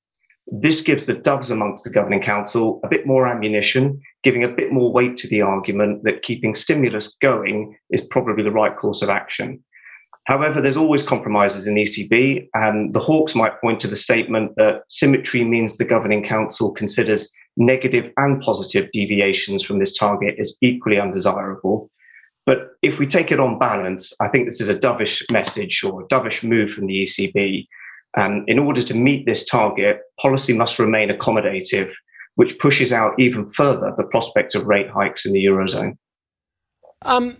This 0.46 0.80
gives 0.80 1.04
the 1.04 1.12
doves 1.12 1.50
amongst 1.50 1.84
the 1.84 1.90
governing 1.90 2.22
council 2.22 2.80
a 2.82 2.88
bit 2.88 3.06
more 3.06 3.26
ammunition, 3.26 4.00
giving 4.22 4.42
a 4.42 4.48
bit 4.48 4.72
more 4.72 4.90
weight 4.90 5.18
to 5.18 5.28
the 5.28 5.42
argument 5.42 6.04
that 6.04 6.22
keeping 6.22 6.54
stimulus 6.54 7.14
going 7.20 7.76
is 7.90 8.00
probably 8.00 8.44
the 8.44 8.50
right 8.50 8.74
course 8.74 9.02
of 9.02 9.10
action. 9.10 9.62
However, 10.24 10.62
there's 10.62 10.78
always 10.78 11.02
compromises 11.02 11.66
in 11.66 11.74
the 11.74 11.82
ECB, 11.82 12.48
and 12.54 12.94
the 12.94 12.98
Hawks 12.98 13.34
might 13.34 13.60
point 13.60 13.78
to 13.80 13.88
the 13.88 13.96
statement 13.96 14.52
that 14.56 14.84
symmetry 14.88 15.44
means 15.44 15.76
the 15.76 15.84
governing 15.84 16.24
council 16.24 16.70
considers 16.70 17.30
negative 17.58 18.10
and 18.16 18.40
positive 18.40 18.90
deviations 18.92 19.62
from 19.62 19.80
this 19.80 19.94
target 19.94 20.36
as 20.40 20.56
equally 20.62 20.98
undesirable. 20.98 21.90
But 22.46 22.70
if 22.80 22.98
we 22.98 23.06
take 23.06 23.30
it 23.30 23.38
on 23.38 23.58
balance, 23.58 24.14
I 24.18 24.28
think 24.28 24.48
this 24.48 24.62
is 24.62 24.70
a 24.70 24.78
dovish 24.78 25.30
message 25.30 25.84
or 25.84 26.00
a 26.00 26.08
dovish 26.08 26.42
move 26.42 26.70
from 26.70 26.86
the 26.86 27.02
ECB. 27.02 27.66
And 28.16 28.48
in 28.48 28.58
order 28.58 28.82
to 28.82 28.94
meet 28.94 29.26
this 29.26 29.44
target, 29.44 30.00
policy 30.20 30.52
must 30.52 30.78
remain 30.78 31.08
accommodative, 31.08 31.92
which 32.34 32.58
pushes 32.58 32.92
out 32.92 33.12
even 33.18 33.48
further 33.48 33.94
the 33.96 34.04
prospect 34.04 34.54
of 34.54 34.66
rate 34.66 34.90
hikes 34.90 35.24
in 35.24 35.32
the 35.32 35.44
Eurozone. 35.44 35.96
Um, 37.02 37.36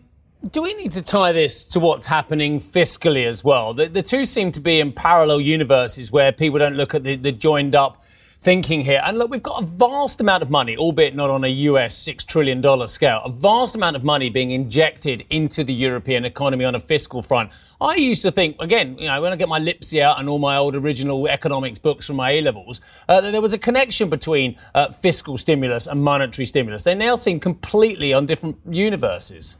do 0.51 0.63
we 0.63 0.75
need 0.75 0.93
to 0.93 1.03
tie 1.03 1.33
this 1.33 1.65
to 1.67 1.81
what's 1.81 2.07
happening 2.07 2.59
fiscally 2.59 3.27
as 3.27 3.45
well? 3.45 3.75
The, 3.75 3.87
the 3.87 4.03
two 4.03 4.25
seem 4.25 4.51
to 4.53 4.61
be 4.61 4.81
in 4.81 4.93
parallel 4.93 5.41
universes 5.41 6.11
where 6.11 6.33
people 6.33 6.59
don't 6.59 6.77
look 6.77 6.95
at 6.95 7.05
the, 7.05 7.17
the 7.17 7.33
joined 7.33 7.75
up 7.75 8.03
thinking 8.43 8.81
here. 8.81 9.01
And 9.05 9.19
look, 9.19 9.31
we've 9.31 9.43
got 9.43 9.63
a 9.63 9.67
vast 9.67 10.21
amount 10.21 10.43
of 10.43 10.51
money, 10.51 10.77
albeit 10.77 11.15
not 11.15 11.31
on 11.31 11.45
a 11.45 11.49
US 11.49 11.97
$6 12.05 12.27
trillion 12.27 12.89
scale, 12.89 13.23
a 13.25 13.31
vast 13.31 13.77
amount 13.77 13.95
of 13.95 14.03
money 14.03 14.31
being 14.31 14.51
injected 14.51 15.25
into 15.31 15.63
the 15.63 15.73
European 15.73 16.25
economy 16.25 16.65
on 16.65 16.75
a 16.75 16.81
fiscal 16.81 17.23
front. 17.23 17.53
I 17.81 17.95
used 17.95 18.23
to 18.23 18.33
think, 18.33 18.57
again, 18.59 18.99
you 18.99 19.07
know, 19.07 19.23
when 19.23 19.33
I 19.33 19.37
get 19.37 19.49
my 19.49 19.61
Lipsey 19.61 20.03
out 20.03 20.19
and 20.19 20.29
all 20.29 20.41
my 20.41 20.57
old 20.57 20.75
original 20.75 21.29
economics 21.29 21.79
books 21.79 22.09
from 22.09 22.17
my 22.17 22.33
A 22.33 22.41
levels, 22.41 22.81
uh, 23.09 23.21
that 23.21 23.31
there 23.31 23.41
was 23.41 23.53
a 23.53 23.59
connection 23.59 24.11
between 24.11 24.59
uh, 24.75 24.91
fiscal 24.91 25.39
stimulus 25.39 25.87
and 25.87 26.03
monetary 26.03 26.45
stimulus. 26.45 26.83
They 26.83 26.97
now 26.97 27.15
seem 27.15 27.39
completely 27.39 28.13
on 28.13 28.27
different 28.27 28.59
universes. 28.69 29.57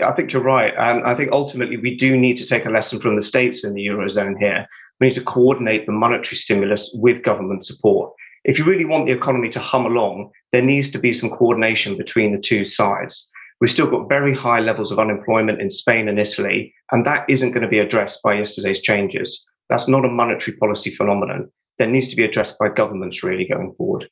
I 0.00 0.12
think 0.12 0.32
you're 0.32 0.42
right. 0.42 0.72
And 0.78 1.04
I 1.04 1.14
think 1.14 1.32
ultimately 1.32 1.76
we 1.76 1.96
do 1.96 2.16
need 2.16 2.36
to 2.38 2.46
take 2.46 2.64
a 2.64 2.70
lesson 2.70 3.00
from 3.00 3.16
the 3.16 3.22
states 3.22 3.64
in 3.64 3.74
the 3.74 3.84
Eurozone 3.86 4.38
here. 4.38 4.66
We 5.00 5.08
need 5.08 5.14
to 5.14 5.24
coordinate 5.24 5.86
the 5.86 5.92
monetary 5.92 6.36
stimulus 6.36 6.90
with 6.94 7.22
government 7.22 7.66
support. 7.66 8.12
If 8.44 8.58
you 8.58 8.64
really 8.64 8.84
want 8.84 9.06
the 9.06 9.12
economy 9.12 9.48
to 9.50 9.60
hum 9.60 9.86
along, 9.86 10.30
there 10.52 10.62
needs 10.62 10.90
to 10.90 10.98
be 10.98 11.12
some 11.12 11.30
coordination 11.30 11.96
between 11.96 12.32
the 12.32 12.40
two 12.40 12.64
sides. 12.64 13.30
We've 13.60 13.70
still 13.70 13.88
got 13.88 14.08
very 14.08 14.34
high 14.34 14.58
levels 14.58 14.90
of 14.90 14.98
unemployment 14.98 15.60
in 15.60 15.70
Spain 15.70 16.08
and 16.08 16.18
Italy, 16.18 16.74
and 16.90 17.06
that 17.06 17.28
isn't 17.28 17.52
going 17.52 17.62
to 17.62 17.68
be 17.68 17.78
addressed 17.78 18.20
by 18.22 18.34
yesterday's 18.34 18.80
changes. 18.80 19.46
That's 19.68 19.86
not 19.86 20.04
a 20.04 20.08
monetary 20.08 20.56
policy 20.56 20.90
phenomenon. 20.90 21.50
That 21.78 21.90
needs 21.90 22.08
to 22.08 22.16
be 22.16 22.24
addressed 22.24 22.58
by 22.58 22.68
governments 22.70 23.22
really 23.22 23.46
going 23.46 23.72
forward. 23.74 24.08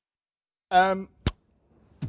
Um, 0.71 1.09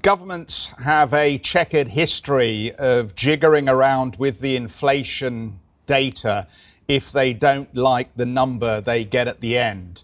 governments 0.01 0.67
have 0.83 1.13
a 1.13 1.37
checkered 1.37 1.89
history 1.89 2.71
of 2.79 3.15
jiggering 3.15 3.69
around 3.69 4.15
with 4.17 4.39
the 4.39 4.55
inflation 4.55 5.59
data 5.85 6.47
if 6.87 7.11
they 7.11 7.33
don't 7.33 7.73
like 7.75 8.15
the 8.15 8.25
number 8.25 8.81
they 8.81 9.03
get 9.03 9.27
at 9.27 9.41
the 9.41 9.57
end. 9.57 10.03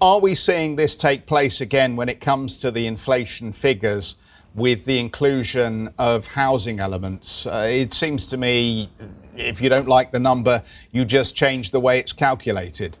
Are 0.00 0.18
we 0.18 0.34
seeing 0.34 0.76
this 0.76 0.96
take 0.96 1.26
place 1.26 1.60
again 1.60 1.94
when 1.96 2.08
it 2.08 2.20
comes 2.20 2.58
to 2.60 2.70
the 2.70 2.86
inflation 2.86 3.52
figures 3.52 4.16
with 4.54 4.84
the 4.84 4.98
inclusion 4.98 5.92
of 5.98 6.28
housing 6.28 6.80
elements? 6.80 7.46
Uh, 7.46 7.68
it 7.70 7.92
seems 7.92 8.28
to 8.28 8.36
me 8.36 8.88
if 9.36 9.60
you 9.60 9.68
don't 9.68 9.88
like 9.88 10.10
the 10.10 10.20
number, 10.20 10.62
you 10.90 11.04
just 11.04 11.36
change 11.36 11.70
the 11.70 11.80
way 11.80 11.98
it's 11.98 12.12
calculated. 12.12 12.96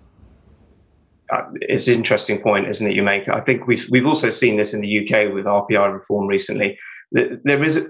Uh, 1.34 1.42
it's 1.62 1.88
an 1.88 1.94
interesting 1.94 2.40
point, 2.40 2.68
isn't 2.68 2.86
it? 2.86 2.94
You 2.94 3.02
make. 3.02 3.28
I 3.28 3.40
think 3.40 3.66
we've 3.66 3.84
we've 3.90 4.06
also 4.06 4.30
seen 4.30 4.56
this 4.56 4.72
in 4.72 4.80
the 4.80 5.00
UK 5.00 5.34
with 5.34 5.46
RPI 5.46 5.92
reform 5.92 6.28
recently. 6.28 6.78
There 7.10 7.62
is 7.62 7.76
a, 7.76 7.88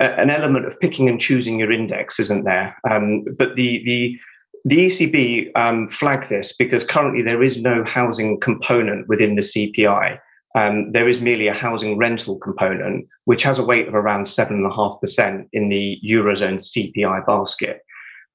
an 0.00 0.30
element 0.30 0.66
of 0.66 0.78
picking 0.78 1.08
and 1.08 1.20
choosing 1.20 1.58
your 1.58 1.72
index, 1.72 2.20
isn't 2.20 2.44
there? 2.44 2.76
Um, 2.88 3.24
but 3.36 3.56
the 3.56 3.82
the 3.84 4.18
the 4.64 4.86
ECB 4.86 5.50
um, 5.56 5.88
flagged 5.88 6.28
this 6.28 6.54
because 6.56 6.84
currently 6.84 7.22
there 7.22 7.42
is 7.42 7.60
no 7.60 7.82
housing 7.84 8.38
component 8.38 9.08
within 9.08 9.34
the 9.34 9.42
CPI. 9.42 10.18
Um, 10.54 10.92
there 10.92 11.08
is 11.08 11.20
merely 11.20 11.48
a 11.48 11.52
housing 11.52 11.98
rental 11.98 12.38
component, 12.38 13.06
which 13.24 13.42
has 13.42 13.58
a 13.58 13.64
weight 13.64 13.86
of 13.86 13.94
around 13.94 14.24
7.5% 14.24 15.48
in 15.52 15.68
the 15.68 15.98
Eurozone 16.04 16.58
CPI 16.58 17.26
basket. 17.26 17.82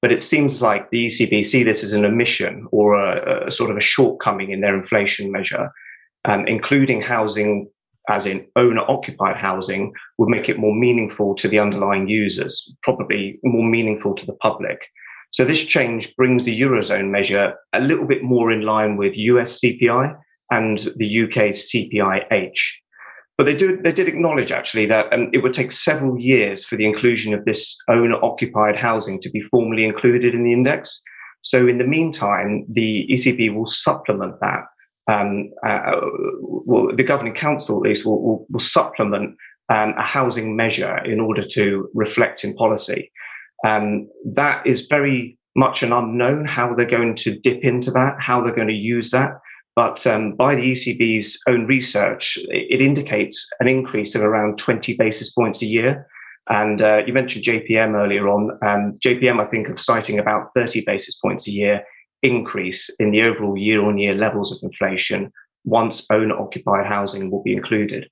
But 0.04 0.12
it 0.12 0.20
seems 0.20 0.60
like 0.60 0.90
the 0.90 1.06
ECB 1.06 1.46
see 1.46 1.62
this 1.62 1.82
as 1.82 1.94
an 1.94 2.04
omission 2.04 2.66
or 2.72 2.94
a, 2.94 3.46
a 3.46 3.50
sort 3.50 3.70
of 3.70 3.78
a 3.78 3.80
shortcoming 3.80 4.50
in 4.50 4.60
their 4.60 4.76
inflation 4.76 5.32
measure, 5.32 5.70
um, 6.26 6.46
including 6.46 7.00
housing, 7.00 7.70
as 8.10 8.26
in 8.26 8.46
owner 8.54 8.82
occupied 8.86 9.38
housing, 9.38 9.94
would 10.18 10.28
make 10.28 10.50
it 10.50 10.58
more 10.58 10.74
meaningful 10.74 11.34
to 11.36 11.48
the 11.48 11.58
underlying 11.58 12.06
users, 12.06 12.76
probably 12.82 13.38
more 13.44 13.66
meaningful 13.66 14.14
to 14.14 14.26
the 14.26 14.34
public. 14.34 14.86
So 15.30 15.42
this 15.42 15.64
change 15.64 16.14
brings 16.16 16.44
the 16.44 16.60
Eurozone 16.60 17.08
measure 17.08 17.54
a 17.72 17.80
little 17.80 18.06
bit 18.06 18.22
more 18.22 18.52
in 18.52 18.60
line 18.60 18.98
with 18.98 19.16
US 19.16 19.58
CPI 19.58 20.14
and 20.50 20.86
the 20.96 21.22
UK's 21.22 21.72
CPIH. 21.72 22.58
But 23.36 23.44
they 23.44 23.56
do 23.56 23.76
they 23.76 23.92
did 23.92 24.08
acknowledge 24.08 24.52
actually 24.52 24.86
that 24.86 25.12
um, 25.12 25.30
it 25.32 25.38
would 25.38 25.54
take 25.54 25.72
several 25.72 26.18
years 26.18 26.64
for 26.64 26.76
the 26.76 26.86
inclusion 26.86 27.34
of 27.34 27.44
this 27.44 27.76
owner 27.88 28.16
occupied 28.24 28.76
housing 28.76 29.20
to 29.22 29.30
be 29.30 29.40
formally 29.40 29.84
included 29.84 30.34
in 30.34 30.44
the 30.44 30.52
index. 30.52 31.02
So 31.40 31.66
in 31.66 31.78
the 31.78 31.86
meantime, 31.86 32.64
the 32.70 33.06
ECB 33.10 33.54
will 33.54 33.66
supplement 33.66 34.36
that. 34.40 34.64
Um, 35.06 35.50
uh, 35.66 36.00
well, 36.40 36.94
the 36.94 37.02
governing 37.02 37.34
council 37.34 37.76
at 37.76 37.82
least 37.82 38.06
will, 38.06 38.22
will, 38.22 38.46
will 38.48 38.60
supplement 38.60 39.36
um, 39.68 39.94
a 39.98 40.02
housing 40.02 40.56
measure 40.56 40.96
in 41.04 41.20
order 41.20 41.42
to 41.42 41.90
reflect 41.92 42.44
in 42.44 42.54
policy. 42.54 43.10
Um, 43.66 44.08
that 44.32 44.66
is 44.66 44.86
very 44.86 45.38
much 45.56 45.82
an 45.82 45.92
unknown 45.92 46.46
how 46.46 46.74
they're 46.74 46.86
going 46.86 47.16
to 47.16 47.38
dip 47.38 47.62
into 47.62 47.90
that, 47.92 48.16
how 48.18 48.40
they're 48.40 48.54
going 48.54 48.68
to 48.68 48.74
use 48.74 49.10
that. 49.10 49.32
But 49.76 50.06
um, 50.06 50.36
by 50.36 50.54
the 50.54 50.72
ECB's 50.72 51.38
own 51.48 51.66
research, 51.66 52.38
it, 52.48 52.80
indicates 52.80 53.48
an 53.58 53.66
increase 53.66 54.14
of 54.14 54.22
around 54.22 54.56
20 54.56 54.96
basis 54.96 55.32
points 55.32 55.62
a 55.62 55.66
year. 55.66 56.06
And 56.48 56.80
uh, 56.80 57.02
you 57.06 57.12
mentioned 57.12 57.44
JPM 57.44 57.94
earlier 57.94 58.28
on. 58.28 58.50
Um, 58.64 58.94
JPM, 59.04 59.40
I 59.40 59.46
think, 59.46 59.68
of 59.68 59.80
citing 59.80 60.18
about 60.18 60.48
30 60.54 60.84
basis 60.86 61.18
points 61.18 61.48
a 61.48 61.50
year 61.50 61.82
increase 62.22 62.88
in 62.98 63.10
the 63.10 63.22
overall 63.22 63.56
year 63.56 63.84
on 63.84 63.98
year 63.98 64.14
levels 64.14 64.50
of 64.50 64.58
inflation 64.62 65.30
once 65.64 66.06
owner 66.10 66.38
occupied 66.38 66.86
housing 66.86 67.30
will 67.30 67.42
be 67.42 67.54
included. 67.54 68.08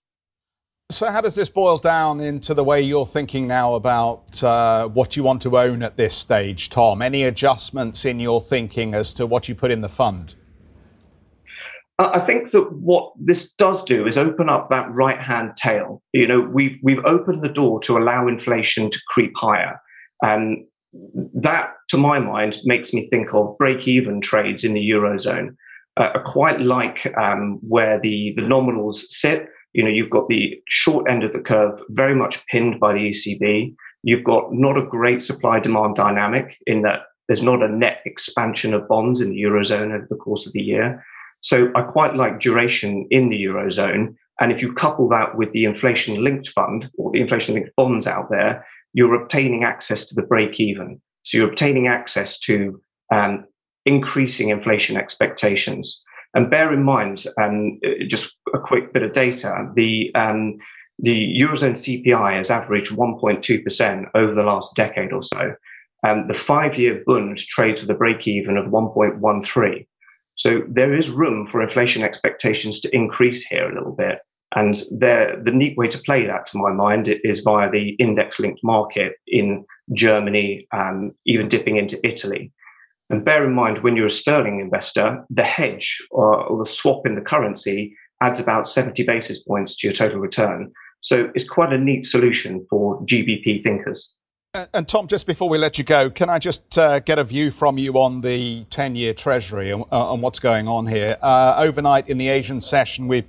So, 0.90 1.10
how 1.10 1.22
does 1.22 1.34
this 1.34 1.48
boil 1.48 1.78
down 1.78 2.20
into 2.20 2.52
the 2.52 2.64
way 2.64 2.82
you're 2.82 3.06
thinking 3.06 3.46
now 3.46 3.74
about 3.74 4.42
uh, 4.42 4.88
what 4.88 5.16
you 5.16 5.22
want 5.22 5.40
to 5.42 5.58
own 5.58 5.82
at 5.82 5.96
this 5.96 6.14
stage, 6.14 6.68
Tom? 6.68 7.00
Any 7.00 7.24
adjustments 7.24 8.04
in 8.04 8.20
your 8.20 8.42
thinking 8.42 8.92
as 8.92 9.14
to 9.14 9.26
what 9.26 9.48
you 9.48 9.54
put 9.54 9.70
in 9.70 9.80
the 9.80 9.88
fund? 9.88 10.34
I 11.98 12.20
think 12.20 12.50
that 12.50 12.72
what 12.72 13.12
this 13.20 13.52
does 13.52 13.84
do 13.84 14.06
is 14.06 14.16
open 14.16 14.48
up 14.48 14.70
that 14.70 14.90
right 14.90 15.18
hand 15.18 15.52
tail. 15.56 16.02
You 16.12 16.26
know, 16.26 16.40
we've 16.40 16.78
we've 16.82 17.04
opened 17.04 17.42
the 17.42 17.48
door 17.48 17.80
to 17.80 17.98
allow 17.98 18.26
inflation 18.26 18.90
to 18.90 19.00
creep 19.08 19.32
higher, 19.36 19.80
and 20.22 20.64
that, 21.34 21.70
to 21.90 21.96
my 21.96 22.18
mind, 22.18 22.58
makes 22.64 22.92
me 22.92 23.08
think 23.08 23.34
of 23.34 23.56
break 23.58 23.86
even 23.86 24.20
trades 24.20 24.64
in 24.64 24.74
the 24.74 24.90
eurozone. 24.90 25.54
Uh, 25.98 26.10
are 26.14 26.24
quite 26.24 26.60
like 26.60 27.06
um, 27.18 27.58
where 27.62 28.00
the 28.00 28.32
the 28.36 28.42
nominals 28.42 29.04
sit. 29.08 29.46
You 29.74 29.84
know, 29.84 29.90
you've 29.90 30.10
got 30.10 30.26
the 30.26 30.58
short 30.68 31.08
end 31.08 31.22
of 31.24 31.32
the 31.32 31.40
curve 31.40 31.80
very 31.90 32.14
much 32.14 32.44
pinned 32.46 32.80
by 32.80 32.94
the 32.94 33.10
ECB. 33.10 33.74
You've 34.02 34.24
got 34.24 34.52
not 34.52 34.78
a 34.78 34.86
great 34.86 35.22
supply 35.22 35.60
demand 35.60 35.96
dynamic 35.96 36.56
in 36.66 36.82
that 36.82 37.00
there's 37.28 37.42
not 37.42 37.62
a 37.62 37.68
net 37.68 38.00
expansion 38.04 38.74
of 38.74 38.88
bonds 38.88 39.20
in 39.20 39.30
the 39.30 39.42
eurozone 39.42 39.94
over 39.94 40.06
the 40.08 40.16
course 40.16 40.46
of 40.46 40.52
the 40.52 40.60
year. 40.60 41.04
So 41.42 41.70
I 41.74 41.82
quite 41.82 42.16
like 42.16 42.40
duration 42.40 43.06
in 43.10 43.28
the 43.28 43.44
Eurozone. 43.44 44.14
And 44.40 44.50
if 44.50 44.62
you 44.62 44.72
couple 44.72 45.08
that 45.10 45.36
with 45.36 45.52
the 45.52 45.64
inflation 45.64 46.24
linked 46.24 46.48
fund 46.48 46.90
or 46.96 47.10
the 47.10 47.20
inflation 47.20 47.54
linked 47.54 47.76
bonds 47.76 48.06
out 48.06 48.30
there, 48.30 48.66
you're 48.92 49.20
obtaining 49.20 49.64
access 49.64 50.06
to 50.06 50.14
the 50.14 50.22
break 50.22 50.58
even. 50.58 51.00
So 51.24 51.38
you're 51.38 51.48
obtaining 51.48 51.88
access 51.88 52.38
to 52.40 52.80
um, 53.12 53.44
increasing 53.84 54.48
inflation 54.48 54.96
expectations. 54.96 56.04
And 56.34 56.50
bear 56.50 56.72
in 56.72 56.82
mind, 56.82 57.26
um, 57.38 57.78
just 58.06 58.36
a 58.54 58.58
quick 58.58 58.92
bit 58.92 59.02
of 59.02 59.12
data: 59.12 59.70
the 59.74 60.10
um, 60.14 60.58
the 60.98 61.36
eurozone 61.40 61.76
CPI 61.76 62.36
has 62.36 62.50
averaged 62.50 62.92
1.2% 62.92 64.10
over 64.14 64.34
the 64.34 64.42
last 64.42 64.74
decade 64.76 65.12
or 65.12 65.22
so. 65.22 65.54
Um, 66.06 66.28
the 66.28 66.34
five-year 66.34 67.02
Bund 67.06 67.38
trades 67.38 67.80
with 67.80 67.90
a 67.90 67.94
break-even 67.94 68.56
of 68.56 68.66
1.13. 68.66 69.86
So 70.34 70.62
there 70.68 70.94
is 70.94 71.10
room 71.10 71.46
for 71.46 71.62
inflation 71.62 72.02
expectations 72.02 72.80
to 72.80 72.94
increase 72.94 73.44
here 73.44 73.70
a 73.70 73.74
little 73.74 73.94
bit. 73.94 74.18
And 74.54 74.74
the 74.90 75.52
neat 75.52 75.78
way 75.78 75.88
to 75.88 75.98
play 75.98 76.26
that, 76.26 76.46
to 76.46 76.58
my 76.58 76.72
mind, 76.72 77.08
is 77.24 77.40
via 77.40 77.70
the 77.70 77.90
index 77.98 78.38
linked 78.38 78.60
market 78.62 79.14
in 79.26 79.64
Germany, 79.94 80.66
and 80.72 81.12
even 81.26 81.48
dipping 81.48 81.76
into 81.78 81.98
Italy. 82.06 82.52
And 83.08 83.24
bear 83.24 83.44
in 83.44 83.54
mind, 83.54 83.78
when 83.78 83.96
you're 83.96 84.06
a 84.06 84.10
sterling 84.10 84.60
investor, 84.60 85.24
the 85.30 85.42
hedge 85.42 85.98
or, 86.10 86.34
or 86.34 86.64
the 86.64 86.70
swap 86.70 87.06
in 87.06 87.14
the 87.14 87.20
currency 87.20 87.96
adds 88.20 88.40
about 88.40 88.68
70 88.68 89.04
basis 89.04 89.42
points 89.42 89.76
to 89.76 89.86
your 89.86 89.94
total 89.94 90.20
return. 90.20 90.72
So 91.00 91.30
it's 91.34 91.48
quite 91.48 91.72
a 91.72 91.78
neat 91.78 92.06
solution 92.06 92.66
for 92.70 93.04
GBP 93.06 93.62
thinkers. 93.62 94.14
And 94.54 94.86
Tom, 94.86 95.08
just 95.08 95.26
before 95.26 95.48
we 95.48 95.56
let 95.56 95.78
you 95.78 95.84
go, 95.84 96.10
can 96.10 96.28
I 96.28 96.38
just 96.38 96.76
uh, 96.76 97.00
get 97.00 97.18
a 97.18 97.24
view 97.24 97.50
from 97.50 97.78
you 97.78 97.94
on 97.94 98.20
the 98.20 98.64
10 98.64 98.96
year 98.96 99.14
Treasury 99.14 99.70
and, 99.70 99.82
uh, 99.90 100.14
what's 100.14 100.40
going 100.40 100.68
on 100.68 100.86
here? 100.86 101.16
Uh, 101.22 101.54
overnight 101.56 102.06
in 102.06 102.18
the 102.18 102.28
Asian 102.28 102.60
session, 102.60 103.08
we've 103.08 103.26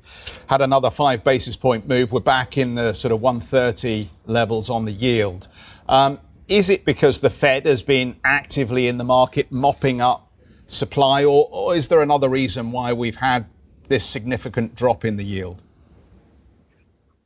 had 0.47 0.59
another 0.59 0.91
five 0.91 1.23
basis 1.23 1.55
point 1.55 1.87
move. 1.87 2.11
We're 2.11 2.19
back 2.19 2.57
in 2.57 2.75
the 2.75 2.91
sort 2.91 3.13
of 3.13 3.21
130 3.21 4.09
levels 4.25 4.69
on 4.69 4.83
the 4.83 4.91
yield. 4.91 5.47
Um, 5.87 6.19
is 6.49 6.69
it 6.69 6.83
because 6.83 7.21
the 7.21 7.29
Fed 7.29 7.67
has 7.67 7.81
been 7.81 8.17
actively 8.25 8.87
in 8.87 8.97
the 8.97 9.05
market 9.05 9.49
mopping 9.49 10.01
up 10.01 10.29
supply, 10.67 11.23
or, 11.23 11.47
or 11.53 11.73
is 11.73 11.87
there 11.87 12.01
another 12.01 12.27
reason 12.27 12.73
why 12.73 12.91
we've 12.91 13.15
had 13.15 13.45
this 13.87 14.03
significant 14.03 14.75
drop 14.75 15.05
in 15.05 15.15
the 15.15 15.23
yield? 15.23 15.63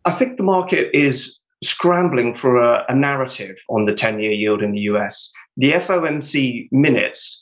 I 0.06 0.12
think 0.12 0.38
the 0.38 0.44
market 0.44 0.96
is 0.96 1.37
scrambling 1.64 2.36
for 2.36 2.58
a, 2.58 2.86
a 2.90 2.96
narrative 2.96 3.56
on 3.70 3.86
the 3.86 3.94
10 3.94 4.20
year 4.20 4.32
yield 4.32 4.62
in 4.62 4.72
the 4.72 4.82
US. 4.82 5.32
The 5.58 5.74
FOMC 5.74 6.68
minutes, 6.72 7.42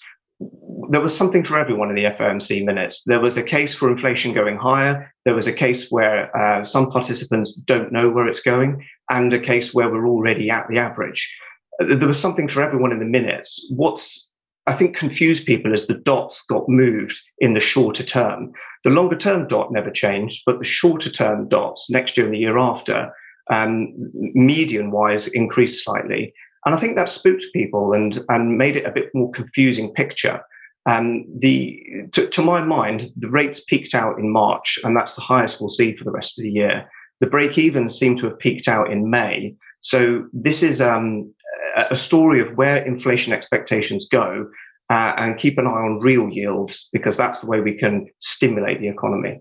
there 0.89 1.01
was 1.01 1.15
something 1.15 1.43
for 1.43 1.57
everyone 1.57 1.89
in 1.89 1.95
the 1.95 2.10
FOMC 2.10 2.63
minutes. 2.63 3.03
There 3.05 3.19
was 3.19 3.38
a 3.38 3.43
case 3.43 3.74
for 3.74 3.89
inflation 3.89 4.34
going 4.34 4.57
higher. 4.57 5.12
There 5.25 5.36
was 5.36 5.48
a 5.48 5.53
case 5.53 5.89
where 5.89 6.36
uh, 6.38 6.63
some 6.63 6.89
participants 6.89 7.53
don't 7.53 7.91
know 7.91 8.10
where 8.10 8.27
it's 8.27 8.41
going, 8.41 8.86
and 9.10 9.34
a 9.34 9.39
case 9.39 9.74
where 9.74 9.89
we're 9.89 10.07
already 10.07 10.50
at 10.50 10.67
the 10.69 10.77
average. 10.77 11.34
There 11.79 12.07
was 12.07 12.19
something 12.19 12.48
for 12.48 12.62
everyone 12.62 12.91
in 12.91 13.00
the 13.00 13.05
minutes. 13.05 13.69
What's 13.75 14.29
I 14.67 14.74
think 14.74 14.95
confused 14.95 15.45
people 15.45 15.74
is 15.74 15.86
the 15.86 15.93
dots 15.93 16.43
got 16.50 16.67
moved 16.67 17.19
in 17.38 17.53
the 17.53 17.60
shorter 17.60 18.03
term. 18.03 18.51
The 18.84 18.89
longer 18.89 19.15
term 19.15 19.48
dot 19.48 19.72
never 19.72 19.91
changed, 19.91 20.41
but 20.45 20.57
the 20.57 20.65
shorter 20.65 21.12
term 21.12 21.48
dots 21.48 21.88
next 21.89 22.17
year 22.17 22.25
and 22.25 22.34
the 22.34 22.39
year 22.39 22.57
after 22.57 23.12
um, 23.52 23.94
median 24.34 24.92
wise 24.92 25.28
increased 25.28 25.84
slightly. 25.84 26.34
And 26.66 26.74
I 26.74 26.80
think 26.80 26.96
that 26.96 27.10
spooked 27.10 27.46
people 27.54 27.94
and, 27.94 28.18
and 28.30 28.58
made 28.58 28.75
it 28.75 28.86
a 28.86 28.92
bit 28.92 29.10
more 29.14 29.32
confusing 29.32 29.94
picture. 29.94 30.42
Um, 30.88 31.25
the, 31.40 31.80
to, 32.14 32.28
to, 32.28 32.42
my 32.42 32.64
mind, 32.64 33.08
the 33.18 33.30
rates 33.30 33.60
peaked 33.60 33.96
out 33.96 34.20
in 34.20 34.32
March, 34.32 34.80
and 34.84 34.96
that's 34.96 35.14
the 35.14 35.22
highest 35.22 35.60
we'll 35.60 35.70
see 35.70 35.96
for 35.96 36.04
the 36.04 36.12
rest 36.12 36.38
of 36.38 36.44
the 36.44 36.52
year. 36.52 36.88
The 37.22 37.28
break 37.28 37.58
evens 37.58 37.98
seem 37.98 38.18
to 38.18 38.28
have 38.28 38.40
peaked 38.40 38.68
out 38.68 38.92
in 38.92 39.10
May. 39.10 39.56
So 39.80 40.28
this 40.34 40.62
is 40.64 40.82
um, 40.82 41.34
a 41.75 41.96
story 41.96 42.40
of 42.40 42.56
where 42.56 42.78
inflation 42.86 43.34
expectations 43.34 44.08
go 44.12 44.48
uh, 44.90 45.14
and 45.18 45.38
keep 45.38 45.58
an 45.58 45.68
eye 45.68 45.70
on 45.70 46.00
real 46.00 46.30
yields 46.30 46.90
because 46.94 47.18
that's 47.18 47.40
the 47.40 47.48
way 47.48 47.60
we 47.62 47.78
can 47.78 48.08
stimulate 48.20 48.80
the 48.80 48.88
economy. 48.88 49.40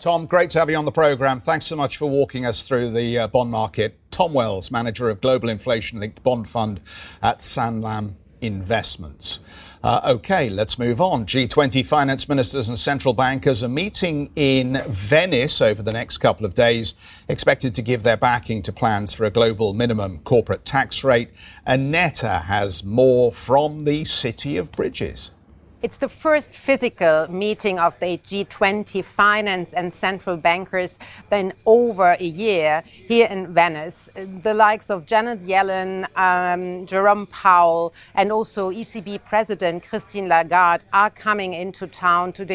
Tom, 0.00 0.26
great 0.26 0.50
to 0.50 0.58
have 0.58 0.68
you 0.68 0.76
on 0.76 0.84
the 0.84 0.92
programme. 0.92 1.40
Thanks 1.40 1.66
so 1.66 1.76
much 1.76 1.98
for 1.98 2.06
walking 2.06 2.44
us 2.44 2.62
through 2.62 2.90
the 2.90 3.16
uh, 3.16 3.28
bond 3.28 3.52
market. 3.52 3.96
Tom 4.10 4.32
Wells, 4.32 4.70
manager 4.70 5.08
of 5.08 5.20
Global 5.20 5.48
Inflation 5.48 6.00
Linked 6.00 6.20
Bond 6.24 6.48
Fund 6.48 6.80
at 7.22 7.38
Sanlam 7.38 8.14
Investments. 8.40 9.38
Uh, 9.84 10.00
okay, 10.04 10.50
let's 10.50 10.80
move 10.80 11.00
on. 11.00 11.26
G20 11.26 11.86
finance 11.86 12.28
ministers 12.28 12.68
and 12.68 12.78
central 12.78 13.14
bankers 13.14 13.62
are 13.62 13.68
meeting 13.68 14.32
in 14.34 14.82
Venice 14.88 15.60
over 15.62 15.80
the 15.80 15.92
next 15.92 16.18
couple 16.18 16.44
of 16.44 16.54
days, 16.54 16.94
expected 17.28 17.72
to 17.76 17.82
give 17.82 18.02
their 18.02 18.16
backing 18.16 18.62
to 18.62 18.72
plans 18.72 19.14
for 19.14 19.24
a 19.24 19.30
global 19.30 19.74
minimum 19.74 20.18
corporate 20.20 20.64
tax 20.64 21.04
rate. 21.04 21.30
Annetta 21.66 22.40
has 22.46 22.82
more 22.82 23.30
from 23.30 23.84
the 23.84 24.04
City 24.04 24.56
of 24.56 24.72
Bridges. 24.72 25.30
It's 25.84 25.98
the 25.98 26.08
first 26.08 26.54
physical 26.54 27.30
meeting 27.30 27.78
of 27.78 28.00
the 28.00 28.16
G20 28.16 29.04
finance 29.04 29.74
and 29.74 29.92
central 29.92 30.38
bankers 30.38 30.98
in 31.30 31.52
over 31.66 32.16
a 32.18 32.24
year 32.24 32.82
here 32.86 33.28
in 33.30 33.52
Venice. 33.52 34.08
The 34.14 34.54
likes 34.54 34.88
of 34.88 35.04
Janet 35.04 35.46
Yellen, 35.46 36.08
um, 36.16 36.86
Jerome 36.86 37.26
Powell, 37.26 37.92
and 38.14 38.32
also 38.32 38.70
ECB 38.70 39.24
President 39.24 39.86
Christine 39.86 40.26
Lagarde 40.26 40.86
are 40.94 41.10
coming 41.10 41.52
into 41.52 41.86
town 41.86 42.32
to 42.32 42.46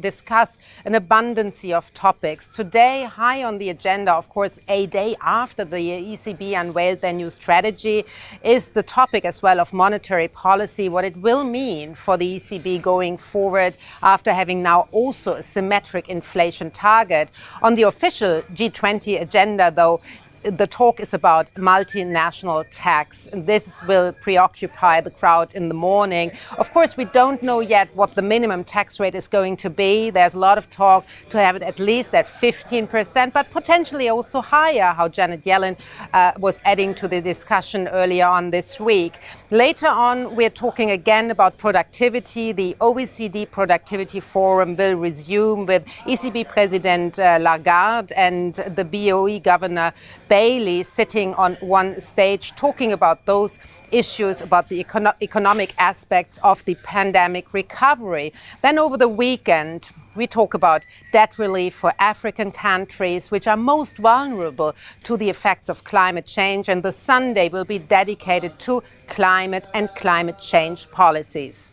discuss 0.00 0.56
an 0.86 0.94
abundance 0.94 1.62
of 1.66 1.92
topics. 1.92 2.56
Today, 2.56 3.04
high 3.04 3.44
on 3.44 3.58
the 3.58 3.68
agenda, 3.68 4.14
of 4.14 4.30
course, 4.30 4.60
a 4.66 4.86
day 4.86 5.14
after 5.20 5.62
the 5.62 5.76
ECB 5.76 6.58
unveiled 6.58 7.02
their 7.02 7.12
new 7.12 7.28
strategy, 7.28 8.06
is 8.42 8.70
the 8.70 8.82
topic 8.82 9.26
as 9.26 9.42
well 9.42 9.60
of 9.60 9.74
monetary 9.74 10.28
policy, 10.28 10.88
what 10.88 11.04
it 11.04 11.18
will 11.18 11.44
mean 11.44 11.94
for 11.94 12.16
the 12.16 12.36
ECB 12.36 12.77
going 12.80 13.16
forward 13.16 13.74
after 14.02 14.32
having 14.32 14.62
now 14.62 14.88
also 14.92 15.34
a 15.34 15.42
symmetric 15.42 16.08
inflation 16.08 16.70
target. 16.70 17.30
On 17.62 17.74
the 17.74 17.82
official 17.82 18.42
G20 18.54 19.20
agenda, 19.20 19.70
though, 19.70 20.00
the 20.42 20.66
talk 20.66 21.00
is 21.00 21.14
about 21.14 21.52
multinational 21.54 22.64
tax. 22.70 23.28
This 23.32 23.82
will 23.86 24.12
preoccupy 24.12 25.00
the 25.00 25.10
crowd 25.10 25.54
in 25.54 25.68
the 25.68 25.74
morning. 25.74 26.30
Of 26.58 26.72
course, 26.72 26.96
we 26.96 27.04
don't 27.06 27.42
know 27.42 27.60
yet 27.60 27.88
what 27.94 28.14
the 28.14 28.22
minimum 28.22 28.64
tax 28.64 29.00
rate 29.00 29.14
is 29.14 29.28
going 29.28 29.56
to 29.58 29.70
be. 29.70 30.10
There's 30.10 30.34
a 30.34 30.38
lot 30.38 30.58
of 30.58 30.70
talk 30.70 31.04
to 31.30 31.38
have 31.38 31.56
it 31.56 31.62
at 31.62 31.78
least 31.78 32.14
at 32.14 32.26
15%, 32.26 33.32
but 33.32 33.50
potentially 33.50 34.08
also 34.08 34.40
higher, 34.40 34.92
how 34.92 35.08
Janet 35.08 35.42
Yellen 35.42 35.76
uh, 36.12 36.32
was 36.38 36.60
adding 36.64 36.94
to 36.94 37.08
the 37.08 37.20
discussion 37.20 37.88
earlier 37.88 38.26
on 38.26 38.50
this 38.50 38.78
week. 38.78 39.18
Later 39.50 39.88
on, 39.88 40.36
we're 40.36 40.50
talking 40.50 40.90
again 40.90 41.30
about 41.30 41.58
productivity. 41.58 42.52
The 42.52 42.76
OECD 42.80 43.50
Productivity 43.50 44.20
Forum 44.20 44.76
will 44.76 44.94
resume 44.94 45.66
with 45.66 45.84
ECB 46.06 46.48
President 46.48 47.18
uh, 47.18 47.38
Lagarde 47.40 48.12
and 48.16 48.54
the 48.54 48.84
BOE 48.84 49.40
Governor 49.40 49.92
Bailey 50.28 50.82
sitting 50.82 51.34
on 51.34 51.54
one 51.60 52.00
stage 52.00 52.54
talking 52.54 52.92
about 52.92 53.24
those 53.26 53.58
issues 53.90 54.42
about 54.42 54.68
the 54.68 54.84
econo- 54.84 55.14
economic 55.22 55.74
aspects 55.78 56.38
of 56.42 56.64
the 56.64 56.74
pandemic 56.76 57.54
recovery. 57.54 58.32
Then 58.62 58.78
over 58.78 58.96
the 58.96 59.08
weekend, 59.08 59.90
we 60.14 60.26
talk 60.26 60.52
about 60.52 60.84
debt 61.12 61.38
relief 61.38 61.74
for 61.74 61.94
African 61.98 62.50
countries, 62.50 63.30
which 63.30 63.46
are 63.46 63.56
most 63.56 63.96
vulnerable 63.96 64.74
to 65.04 65.16
the 65.16 65.30
effects 65.30 65.68
of 65.68 65.84
climate 65.84 66.26
change. 66.26 66.68
And 66.68 66.82
the 66.82 66.92
Sunday 66.92 67.48
will 67.48 67.64
be 67.64 67.78
dedicated 67.78 68.58
to 68.60 68.82
climate 69.06 69.66
and 69.72 69.88
climate 69.94 70.38
change 70.38 70.90
policies. 70.90 71.72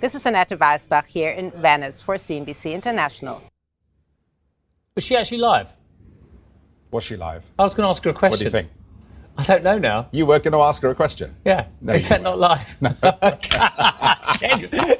This 0.00 0.14
is 0.14 0.26
Annette 0.26 0.50
Weisbach 0.50 1.06
here 1.06 1.30
in 1.30 1.50
Venice 1.52 2.02
for 2.02 2.16
CNBC 2.16 2.72
International. 2.72 3.42
Was 4.94 5.04
she 5.04 5.16
actually 5.16 5.38
live? 5.38 5.77
Was 6.90 7.04
she 7.04 7.16
live? 7.16 7.50
I 7.58 7.62
was 7.62 7.74
going 7.74 7.84
to 7.86 7.90
ask 7.90 8.02
her 8.04 8.10
a 8.10 8.14
question. 8.14 8.32
What 8.32 8.38
do 8.38 8.44
you 8.44 8.50
think? 8.50 8.68
I 9.36 9.44
don't 9.44 9.62
know 9.62 9.78
now. 9.78 10.08
You 10.10 10.26
were 10.26 10.40
going 10.40 10.52
to 10.52 10.58
ask 10.58 10.82
her 10.82 10.90
a 10.90 10.94
question? 10.94 11.36
Yeah. 11.44 11.66
No, 11.80 11.92
Is 11.92 12.08
that 12.08 12.22
not 12.22 12.38
live? 12.38 12.76
No. 12.80 12.90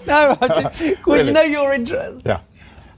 no, 0.06 0.36
just, 0.48 0.80
well, 1.06 1.16
really? 1.16 1.26
you 1.26 1.32
know 1.32 1.42
your 1.42 1.72
interest. 1.72 2.24
Yeah. 2.24 2.40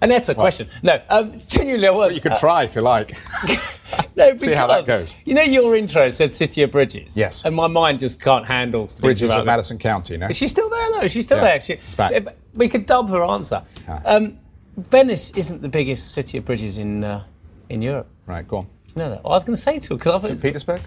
And 0.03 0.11
that's 0.11 0.29
a 0.29 0.33
what? 0.33 0.43
question. 0.43 0.69
No, 0.83 1.01
um, 1.09 1.41
genuinely 1.47 1.87
I 1.87 1.91
was. 1.91 2.15
You 2.15 2.21
could 2.21 2.33
uh, 2.33 2.39
try 2.39 2.65
if 2.65 2.75
you 2.75 2.83
like. 2.83 3.17
no, 4.17 4.37
See 4.37 4.53
how 4.53 4.67
that 4.67 4.87
goes. 4.87 5.17
You 5.25 5.35
know 5.35 5.43
your 5.43 5.77
intro 5.77 6.11
said 6.11 6.33
City 6.33 6.63
of 6.63 6.73
Bridges. 6.73 7.17
Yes. 7.17 7.45
And 7.45 7.55
my 7.55 7.67
mind 7.67 8.01
just 8.01 8.21
can't 8.21 8.47
handle 8.47 8.91
Bridges 9.01 9.31
of 9.31 9.47
Madison 9.47 9.79
County, 9.79 10.17
no? 10.17 10.29
Is 10.29 10.37
she 10.37 10.49
still 10.49 10.69
there 10.69 10.91
though? 10.93 11.09
She's 11.09 11.25
still 11.25 11.39
yeah. 11.39 11.45
there. 11.45 11.61
She, 11.61 11.77
She's 11.77 11.95
back. 11.95 12.37
We 12.55 12.69
could 12.69 12.87
dub 12.87 13.09
her 13.11 13.23
answer. 13.23 13.63
Yeah. 13.87 14.03
Um, 14.05 14.39
Venice 14.77 15.31
isn't 15.33 15.63
the 15.63 15.69
biggest 15.69 16.13
city 16.13 16.39
of 16.39 16.45
bridges 16.45 16.79
in 16.79 17.05
uh, 17.05 17.25
in 17.69 17.83
Europe. 17.83 18.09
Right, 18.27 18.47
go 18.47 18.59
on. 18.59 18.67
You 18.95 19.03
know 19.03 19.11
that? 19.11 19.25
Well, 19.25 19.33
I 19.33 19.37
was 19.37 19.45
going 19.45 19.57
to 19.57 19.61
say 19.61 19.79
to 19.79 19.95
because 19.95 20.25
I 20.25 20.29
St. 20.29 20.43
Petersburg. 20.43 20.81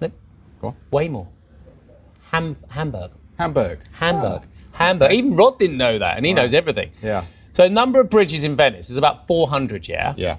No, 0.00 0.10
go 0.60 0.68
on. 0.68 0.76
Way 0.90 1.08
more. 1.08 1.28
Ham, 2.30 2.56
Hamburg. 2.68 3.12
Hamburg. 3.38 3.78
Hamburg. 3.92 4.42
Oh. 4.44 4.48
Hamburg. 4.72 5.12
Even 5.12 5.36
Rod 5.36 5.58
didn't 5.58 5.76
know 5.76 5.98
that, 5.98 6.16
and 6.16 6.26
he 6.26 6.32
right. 6.32 6.42
knows 6.42 6.54
everything. 6.54 6.90
Yeah. 7.02 7.24
So, 7.52 7.64
a 7.64 7.68
number 7.68 8.00
of 8.00 8.10
bridges 8.10 8.42
in 8.42 8.56
Venice 8.56 8.90
is 8.90 8.96
about 8.96 9.26
400. 9.28 9.86
Yeah. 9.86 10.14
Yeah. 10.16 10.36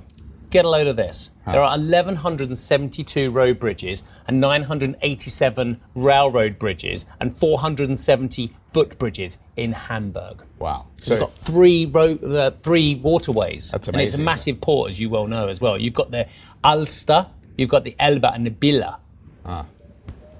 Get 0.55 0.63
a 0.63 0.69
load 0.69 0.87
of 0.87 0.95
this. 0.95 1.31
There 1.45 1.61
are 1.61 1.77
1,172 1.77 3.29
road 3.29 3.59
bridges 3.59 4.05
and 4.25 4.39
987 4.39 5.81
railroad 5.95 6.57
bridges 6.57 7.05
and 7.19 7.37
470 7.37 8.55
footbridges 8.73 9.37
in 9.57 9.73
Hamburg. 9.73 10.45
Wow. 10.57 10.87
So 11.01 11.15
it's 11.15 11.19
got 11.19 11.33
three 11.33 11.87
road, 11.87 12.23
uh, 12.23 12.51
three 12.51 12.95
waterways. 12.95 13.69
That's 13.69 13.89
amazing. 13.89 13.99
And 13.99 14.05
it's 14.05 14.13
a 14.17 14.21
massive 14.21 14.61
port, 14.61 14.91
as 14.91 14.97
you 14.97 15.09
well 15.09 15.27
know 15.27 15.49
as 15.49 15.59
well. 15.59 15.77
You've 15.77 15.93
got 15.93 16.11
the 16.11 16.25
Alster, 16.63 17.27
you've 17.57 17.67
got 17.67 17.83
the 17.83 17.93
Elbe 17.99 18.23
and 18.23 18.45
the 18.45 18.51
Bille. 18.51 18.97
Ah. 19.45 19.65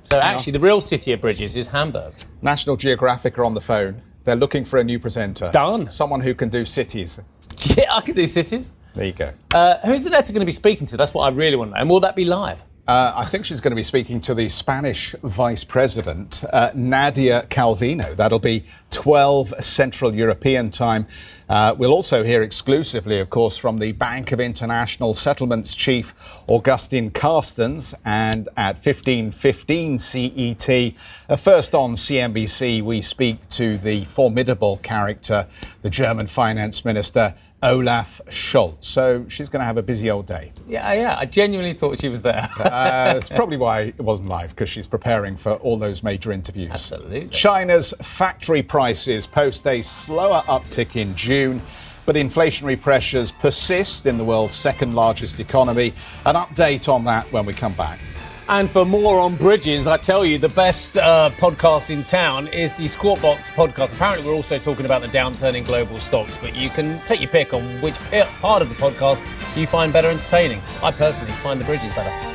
So 0.06 0.22
actually, 0.22 0.54
the 0.54 0.62
real 0.62 0.80
city 0.80 1.12
of 1.12 1.20
bridges 1.20 1.58
is 1.58 1.68
Hamburg. 1.68 2.14
National 2.42 2.78
Geographic 2.78 3.38
are 3.38 3.44
on 3.44 3.54
the 3.54 3.60
phone. 3.60 4.02
They're 4.24 4.38
looking 4.38 4.64
for 4.64 4.80
a 4.80 4.84
new 4.86 4.98
presenter. 4.98 5.52
Done. 5.52 5.90
Someone 5.90 6.22
who 6.22 6.34
can 6.34 6.48
do 6.48 6.64
cities. 6.64 7.20
Yeah, 7.78 7.96
I 7.96 8.02
can 8.02 8.16
do 8.16 8.28
cities. 8.28 8.72
There 8.96 9.06
you 9.06 9.14
go. 9.14 9.32
Uh, 9.54 9.78
who's 9.86 10.04
the 10.04 10.10
letter 10.10 10.32
going 10.32 10.40
to 10.42 10.46
be 10.46 10.52
speaking 10.52 10.88
to? 10.88 10.98
That's 10.98 11.14
what 11.14 11.24
I 11.24 11.30
really 11.30 11.58
want 11.58 11.72
to 11.72 11.76
know. 11.76 11.82
And 11.82 11.90
will 11.90 12.00
that 12.00 12.16
be 12.16 12.26
live? 12.26 12.64
Uh, 12.88 13.12
I 13.16 13.26
think 13.26 13.46
she's 13.46 13.62
going 13.62 13.72
to 13.72 13.76
be 13.76 13.82
speaking 13.82 14.22
to 14.22 14.36
the 14.36 14.48
Spanish 14.48 15.16
Vice 15.24 15.64
President, 15.64 16.44
uh, 16.54 16.70
Nadia 16.76 17.48
Calvino. 17.50 18.16
That'll 18.16 18.38
be 18.38 18.64
12 18.92 19.56
Central 19.60 20.14
European 20.14 20.70
time. 20.70 21.08
Uh, 21.50 21.74
we'll 21.76 21.94
also 21.94 22.24
hear 22.24 22.44
exclusively, 22.44 23.20
of 23.20 23.32
course, 23.32 23.58
from 23.58 23.80
the 23.80 23.94
Bank 23.94 24.32
of 24.32 24.40
International 24.40 25.16
Settlements 25.16 25.74
chief, 25.74 26.14
Agustin 26.48 27.10
Carstens. 27.10 27.96
And 28.06 28.50
at 28.56 28.84
15.15 28.84 30.00
CET, 30.00 30.94
uh, 31.28 31.36
first 31.38 31.74
on 31.74 31.96
CNBC, 31.96 32.84
we 32.84 33.02
speak 33.02 33.50
to 33.50 33.80
the 33.80 34.06
formidable 34.06 34.78
character, 34.78 35.48
the 35.82 35.90
German 35.90 36.28
finance 36.28 36.86
minister, 36.86 37.34
Olaf 37.66 38.22
Scholz. 38.30 38.84
So 38.84 39.26
she's 39.28 39.50
going 39.50 39.62
to 39.62 39.66
have 39.66 39.78
a 39.78 39.84
busy 39.84 40.12
old 40.12 40.28
day. 40.28 40.54
Yeah, 40.68 40.94
yeah. 40.94 41.16
I 41.18 41.26
genuinely 41.26 41.74
thought 41.74 42.00
she 42.00 42.10
was 42.10 42.22
there. 42.22 42.48
Uh, 42.76 43.14
that's 43.14 43.30
probably 43.30 43.58
why 43.58 43.82
it 43.82 44.02
wasn't 44.02 44.28
live, 44.28 44.50
because 44.50 44.68
she's 44.68 44.88
preparing 44.88 45.38
for 45.38 45.54
all 45.56 45.78
those 45.78 46.04
major 46.04 46.32
interviews. 46.32 46.72
Absolutely. 46.72 47.28
China's 47.30 47.94
factory 48.02 48.62
prices 48.62 49.26
post 49.28 49.66
a 49.68 49.82
slower 49.82 50.42
uptick 50.48 50.96
in 50.96 51.16
June. 51.16 51.62
But 52.06 52.16
inflationary 52.16 52.80
pressures 52.80 53.32
persist 53.32 54.06
in 54.06 54.18
the 54.18 54.24
world's 54.24 54.54
second 54.54 54.94
largest 54.94 55.40
economy. 55.40 55.94
An 56.26 56.36
update 56.36 56.88
on 56.88 57.04
that 57.06 57.32
when 57.32 57.46
we 57.46 57.54
come 57.54 57.74
back. 57.74 58.00
And 58.48 58.70
for 58.70 58.86
more 58.86 59.20
on 59.20 59.38
bridges, 59.38 59.88
I 59.88 59.98
tell 59.98 60.24
you, 60.24 60.38
the 60.38 60.50
best 60.50 60.98
uh, 60.98 61.32
podcast 61.38 61.90
in 61.90 62.04
town 62.04 62.48
is 62.50 62.78
the 62.78 62.88
Squawk 62.88 63.20
Box 63.20 63.50
podcast. 63.50 63.94
Apparently, 63.94 64.26
we're 64.28 64.36
also 64.36 64.60
talking 64.60 64.86
about 64.86 65.02
the 65.02 65.08
downturn 65.08 65.56
in 65.56 65.64
global 65.64 65.98
stocks, 65.98 66.38
but 66.38 66.56
you 66.56 66.70
can 66.70 67.00
take 67.08 67.22
your 67.22 67.30
pick 67.32 67.56
on 67.56 67.64
which 67.82 67.96
part 68.42 68.62
of 68.62 68.70
the 68.70 68.76
podcast 68.76 69.26
you 69.58 69.66
find 69.66 69.92
better 69.92 70.10
entertaining. 70.10 70.62
I 70.84 70.92
personally 70.92 71.32
find 71.34 71.60
the 71.60 71.66
bridges 71.66 71.92
better. 71.94 72.35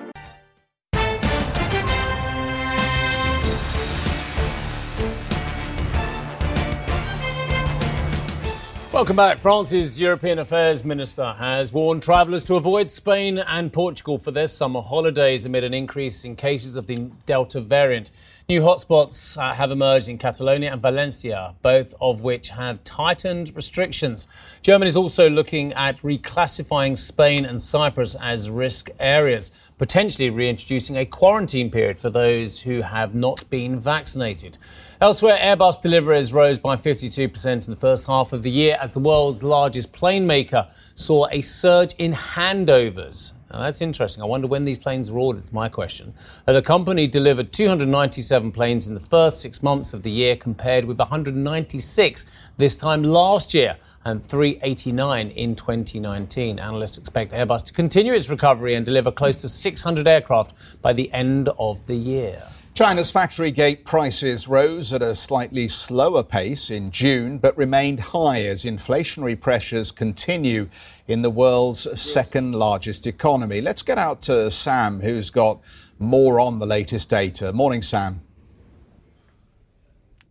Welcome 9.01 9.15
back. 9.15 9.39
France's 9.39 9.99
European 9.99 10.37
Affairs 10.37 10.85
Minister 10.85 11.33
has 11.39 11.73
warned 11.73 12.03
travellers 12.03 12.43
to 12.43 12.53
avoid 12.53 12.91
Spain 12.91 13.39
and 13.39 13.73
Portugal 13.73 14.19
for 14.19 14.29
their 14.29 14.45
summer 14.45 14.79
holidays 14.79 15.43
amid 15.43 15.63
an 15.63 15.73
increase 15.73 16.23
in 16.23 16.35
cases 16.35 16.75
of 16.75 16.85
the 16.85 17.09
Delta 17.25 17.61
variant. 17.61 18.11
New 18.47 18.61
hotspots 18.61 19.41
uh, 19.41 19.55
have 19.55 19.71
emerged 19.71 20.07
in 20.07 20.19
Catalonia 20.19 20.71
and 20.71 20.83
Valencia, 20.83 21.55
both 21.63 21.95
of 21.99 22.21
which 22.21 22.49
have 22.49 22.83
tightened 22.83 23.55
restrictions. 23.55 24.27
Germany 24.61 24.89
is 24.89 24.95
also 24.95 25.27
looking 25.27 25.73
at 25.73 25.97
reclassifying 26.01 26.95
Spain 26.95 27.43
and 27.43 27.59
Cyprus 27.59 28.15
as 28.21 28.51
risk 28.51 28.91
areas, 28.99 29.51
potentially 29.81 30.29
reintroducing 30.29 30.95
a 30.95 31.03
quarantine 31.03 31.71
period 31.71 31.97
for 31.97 32.11
those 32.11 32.61
who 32.61 32.83
have 32.83 33.15
not 33.15 33.49
been 33.49 33.79
vaccinated. 33.79 34.55
Elsewhere, 35.01 35.39
Airbus 35.41 35.81
deliveries 35.81 36.31
rose 36.31 36.59
by 36.59 36.75
52% 36.75 37.65
in 37.65 37.71
the 37.71 37.75
first 37.75 38.05
half 38.05 38.31
of 38.31 38.43
the 38.43 38.51
year 38.51 38.77
as 38.79 38.93
the 38.93 38.99
world's 38.99 39.41
largest 39.41 39.91
plane 39.91 40.27
maker 40.27 40.69
saw 40.93 41.25
a 41.31 41.41
surge 41.41 41.95
in 41.97 42.13
handovers. 42.13 43.33
Now, 43.51 43.59
that's 43.59 43.81
interesting. 43.81 44.23
I 44.23 44.25
wonder 44.25 44.47
when 44.47 44.63
these 44.63 44.79
planes 44.79 45.11
were 45.11 45.19
ordered, 45.19 45.39
it's 45.39 45.51
my 45.51 45.67
question. 45.67 46.13
Uh, 46.47 46.53
the 46.53 46.61
company 46.61 47.05
delivered 47.05 47.51
297 47.51 48.51
planes 48.53 48.87
in 48.87 48.93
the 48.93 49.01
first 49.01 49.41
six 49.41 49.61
months 49.61 49.93
of 49.93 50.03
the 50.03 50.11
year, 50.11 50.37
compared 50.37 50.85
with 50.85 50.99
196 50.99 52.25
this 52.55 52.77
time 52.77 53.03
last 53.03 53.53
year 53.53 53.75
and 54.05 54.23
389 54.25 55.31
in 55.31 55.55
2019. 55.55 56.59
Analysts 56.59 56.97
expect 56.97 57.33
Airbus 57.33 57.65
to 57.65 57.73
continue 57.73 58.13
its 58.13 58.29
recovery 58.29 58.75
and 58.75 58.85
deliver 58.85 59.11
close 59.11 59.41
to 59.41 59.49
600 59.49 60.07
aircraft 60.07 60.53
by 60.81 60.93
the 60.93 61.11
end 61.11 61.49
of 61.59 61.85
the 61.87 61.95
year. 61.95 62.43
China's 62.73 63.11
factory 63.11 63.51
gate 63.51 63.83
prices 63.83 64.47
rose 64.47 64.93
at 64.93 65.01
a 65.01 65.13
slightly 65.13 65.67
slower 65.67 66.23
pace 66.23 66.71
in 66.71 66.89
June, 66.89 67.37
but 67.37 67.55
remained 67.57 67.99
high 67.99 68.43
as 68.43 68.63
inflationary 68.63 69.37
pressures 69.37 69.91
continue 69.91 70.69
in 71.05 71.21
the 71.21 71.29
world's 71.29 71.99
second 71.99 72.55
largest 72.55 73.05
economy. 73.05 73.59
Let's 73.59 73.81
get 73.81 73.97
out 73.97 74.21
to 74.21 74.49
Sam, 74.49 75.01
who's 75.01 75.29
got 75.29 75.59
more 75.99 76.39
on 76.39 76.59
the 76.59 76.65
latest 76.65 77.09
data. 77.09 77.51
Morning, 77.51 77.81
Sam. 77.81 78.21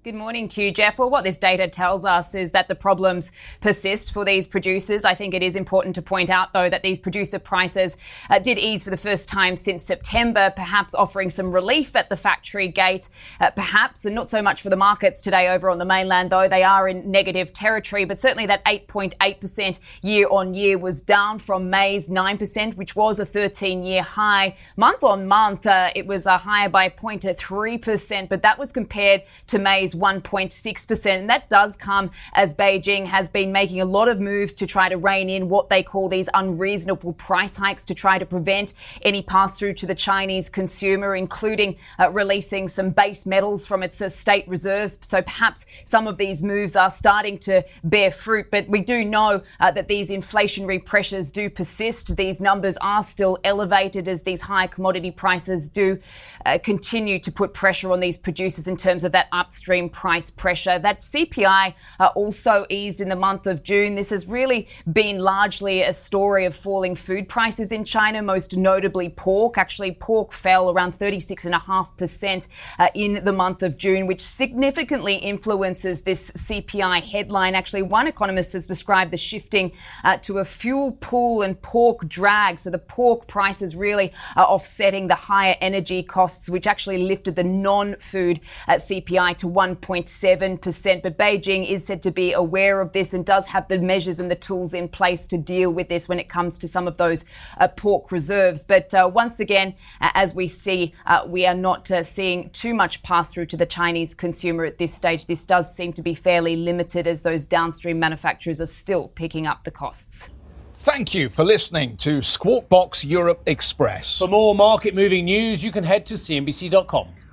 Good 0.02 0.14
morning 0.14 0.48
to 0.48 0.62
you, 0.62 0.72
Jeff. 0.72 0.98
Well, 0.98 1.10
what 1.10 1.24
this 1.24 1.36
data 1.36 1.68
tells 1.68 2.06
us 2.06 2.34
is 2.34 2.52
that 2.52 2.68
the 2.68 2.74
problems 2.74 3.32
persist 3.60 4.14
for 4.14 4.24
these 4.24 4.48
producers. 4.48 5.04
I 5.04 5.12
think 5.12 5.34
it 5.34 5.42
is 5.42 5.54
important 5.54 5.94
to 5.96 6.00
point 6.00 6.30
out, 6.30 6.54
though, 6.54 6.70
that 6.70 6.82
these 6.82 6.98
producer 6.98 7.38
prices 7.38 7.98
uh, 8.30 8.38
did 8.38 8.56
ease 8.56 8.82
for 8.82 8.88
the 8.88 8.96
first 8.96 9.28
time 9.28 9.58
since 9.58 9.84
September, 9.84 10.54
perhaps 10.56 10.94
offering 10.94 11.28
some 11.28 11.52
relief 11.52 11.94
at 11.94 12.08
the 12.08 12.16
factory 12.16 12.66
gate, 12.66 13.10
uh, 13.40 13.50
perhaps, 13.50 14.06
and 14.06 14.14
not 14.14 14.30
so 14.30 14.40
much 14.40 14.62
for 14.62 14.70
the 14.70 14.76
markets 14.76 15.20
today 15.20 15.50
over 15.50 15.68
on 15.68 15.76
the 15.76 15.84
mainland, 15.84 16.30
though 16.30 16.48
they 16.48 16.62
are 16.62 16.88
in 16.88 17.10
negative 17.10 17.52
territory. 17.52 18.06
But 18.06 18.18
certainly 18.18 18.46
that 18.46 18.64
8.8% 18.64 19.80
year 20.00 20.28
on 20.30 20.54
year 20.54 20.78
was 20.78 21.02
down 21.02 21.38
from 21.38 21.68
May's 21.68 22.08
9%, 22.08 22.74
which 22.74 22.96
was 22.96 23.20
a 23.20 23.26
13 23.26 23.82
year 23.82 24.00
high. 24.00 24.56
Month 24.78 25.04
on 25.04 25.28
month, 25.28 25.66
uh, 25.66 25.90
it 25.94 26.06
was 26.06 26.26
uh, 26.26 26.38
higher 26.38 26.70
by 26.70 26.88
0.3%, 26.88 28.30
but 28.30 28.40
that 28.40 28.58
was 28.58 28.72
compared 28.72 29.24
to 29.48 29.58
May's 29.58 29.89
1.6%. 29.94 31.06
And 31.06 31.30
that 31.30 31.48
does 31.48 31.76
come 31.76 32.10
as 32.32 32.54
Beijing 32.54 33.06
has 33.06 33.28
been 33.28 33.52
making 33.52 33.80
a 33.80 33.84
lot 33.84 34.08
of 34.08 34.20
moves 34.20 34.54
to 34.54 34.66
try 34.66 34.88
to 34.88 34.96
rein 34.96 35.28
in 35.28 35.48
what 35.48 35.68
they 35.68 35.82
call 35.82 36.08
these 36.08 36.28
unreasonable 36.34 37.12
price 37.14 37.56
hikes 37.56 37.84
to 37.86 37.94
try 37.94 38.18
to 38.18 38.26
prevent 38.26 38.74
any 39.02 39.22
pass 39.22 39.58
through 39.58 39.74
to 39.74 39.86
the 39.86 39.94
Chinese 39.94 40.48
consumer, 40.48 41.14
including 41.14 41.76
uh, 41.98 42.10
releasing 42.10 42.68
some 42.68 42.90
base 42.90 43.26
metals 43.26 43.66
from 43.66 43.82
its 43.82 44.00
uh, 44.00 44.08
state 44.08 44.46
reserves. 44.48 44.98
So 45.02 45.22
perhaps 45.22 45.66
some 45.84 46.06
of 46.06 46.16
these 46.16 46.42
moves 46.42 46.76
are 46.76 46.90
starting 46.90 47.38
to 47.40 47.64
bear 47.84 48.10
fruit. 48.10 48.50
But 48.50 48.68
we 48.68 48.82
do 48.82 49.04
know 49.04 49.42
uh, 49.58 49.70
that 49.72 49.88
these 49.88 50.10
inflationary 50.10 50.84
pressures 50.84 51.32
do 51.32 51.48
persist. 51.50 52.16
These 52.16 52.40
numbers 52.40 52.76
are 52.80 53.02
still 53.02 53.38
elevated 53.44 54.08
as 54.08 54.22
these 54.22 54.42
high 54.42 54.66
commodity 54.66 55.10
prices 55.10 55.68
do 55.68 55.98
uh, 56.46 56.58
continue 56.62 57.18
to 57.18 57.32
put 57.32 57.54
pressure 57.54 57.92
on 57.92 58.00
these 58.00 58.16
producers 58.16 58.66
in 58.68 58.76
terms 58.76 59.04
of 59.04 59.12
that 59.12 59.28
upstream 59.32 59.79
price 59.88 60.30
pressure. 60.30 60.78
That 60.78 61.00
CPI 61.00 61.74
uh, 61.98 62.10
also 62.14 62.66
eased 62.68 63.00
in 63.00 63.08
the 63.08 63.16
month 63.16 63.46
of 63.46 63.62
June. 63.62 63.94
This 63.94 64.10
has 64.10 64.26
really 64.26 64.68
been 64.92 65.18
largely 65.18 65.82
a 65.82 65.92
story 65.92 66.44
of 66.44 66.54
falling 66.54 66.94
food 66.94 67.28
prices 67.28 67.72
in 67.72 67.84
China, 67.84 68.22
most 68.22 68.56
notably 68.56 69.08
pork. 69.08 69.58
Actually, 69.58 69.92
pork 69.92 70.32
fell 70.32 70.70
around 70.70 70.92
36.5% 70.92 72.48
uh, 72.78 72.88
in 72.94 73.24
the 73.24 73.32
month 73.32 73.62
of 73.62 73.76
June, 73.76 74.06
which 74.06 74.20
significantly 74.20 75.14
influences 75.14 76.02
this 76.02 76.30
CPI 76.32 77.02
headline. 77.02 77.54
Actually, 77.54 77.82
one 77.82 78.06
economist 78.06 78.52
has 78.52 78.66
described 78.66 79.10
the 79.10 79.16
shifting 79.16 79.72
uh, 80.04 80.16
to 80.18 80.38
a 80.38 80.44
fuel 80.44 80.92
pool 81.00 81.42
and 81.42 81.60
pork 81.62 82.08
drag. 82.08 82.58
So 82.58 82.70
the 82.70 82.78
pork 82.78 83.26
prices 83.26 83.76
really 83.76 84.12
are 84.36 84.46
offsetting 84.46 85.08
the 85.08 85.14
higher 85.14 85.56
energy 85.60 86.02
costs, 86.02 86.48
which 86.48 86.66
actually 86.66 86.98
lifted 86.98 87.36
the 87.36 87.44
non 87.44 87.96
food 87.96 88.40
uh, 88.66 88.74
CPI 88.74 89.36
to 89.38 89.48
1 89.48 89.69
1.7%. 89.76 91.02
But 91.02 91.18
Beijing 91.18 91.68
is 91.68 91.86
said 91.86 92.02
to 92.02 92.10
be 92.10 92.32
aware 92.32 92.80
of 92.80 92.92
this 92.92 93.14
and 93.14 93.24
does 93.24 93.46
have 93.46 93.68
the 93.68 93.78
measures 93.78 94.18
and 94.18 94.30
the 94.30 94.36
tools 94.36 94.74
in 94.74 94.88
place 94.88 95.26
to 95.28 95.38
deal 95.38 95.72
with 95.72 95.88
this 95.88 96.08
when 96.08 96.18
it 96.18 96.28
comes 96.28 96.58
to 96.58 96.68
some 96.68 96.86
of 96.86 96.96
those 96.96 97.24
uh, 97.58 97.68
pork 97.68 98.12
reserves. 98.12 98.64
But 98.64 98.92
uh, 98.94 99.10
once 99.12 99.40
again, 99.40 99.74
uh, 100.00 100.10
as 100.14 100.34
we 100.34 100.48
see, 100.48 100.94
uh, 101.06 101.24
we 101.26 101.46
are 101.46 101.54
not 101.54 101.90
uh, 101.90 102.02
seeing 102.02 102.50
too 102.50 102.74
much 102.74 103.02
pass 103.02 103.32
through 103.32 103.46
to 103.46 103.56
the 103.56 103.66
Chinese 103.66 104.14
consumer 104.14 104.64
at 104.64 104.78
this 104.78 104.94
stage. 104.94 105.26
This 105.26 105.46
does 105.46 105.74
seem 105.74 105.92
to 105.94 106.02
be 106.02 106.14
fairly 106.14 106.56
limited 106.56 107.06
as 107.06 107.22
those 107.22 107.44
downstream 107.46 107.98
manufacturers 107.98 108.60
are 108.60 108.66
still 108.66 109.08
picking 109.08 109.46
up 109.46 109.64
the 109.64 109.70
costs. 109.70 110.30
Thank 110.74 111.14
you 111.14 111.28
for 111.28 111.44
listening 111.44 111.98
to 111.98 112.22
Squawk 112.22 112.70
Box 112.70 113.04
Europe 113.04 113.42
Express. 113.44 114.18
For 114.18 114.28
more 114.28 114.54
market 114.54 114.94
moving 114.94 115.26
news, 115.26 115.62
you 115.62 115.70
can 115.70 115.84
head 115.84 116.06
to 116.06 116.14
CNBC.com. 116.14 117.08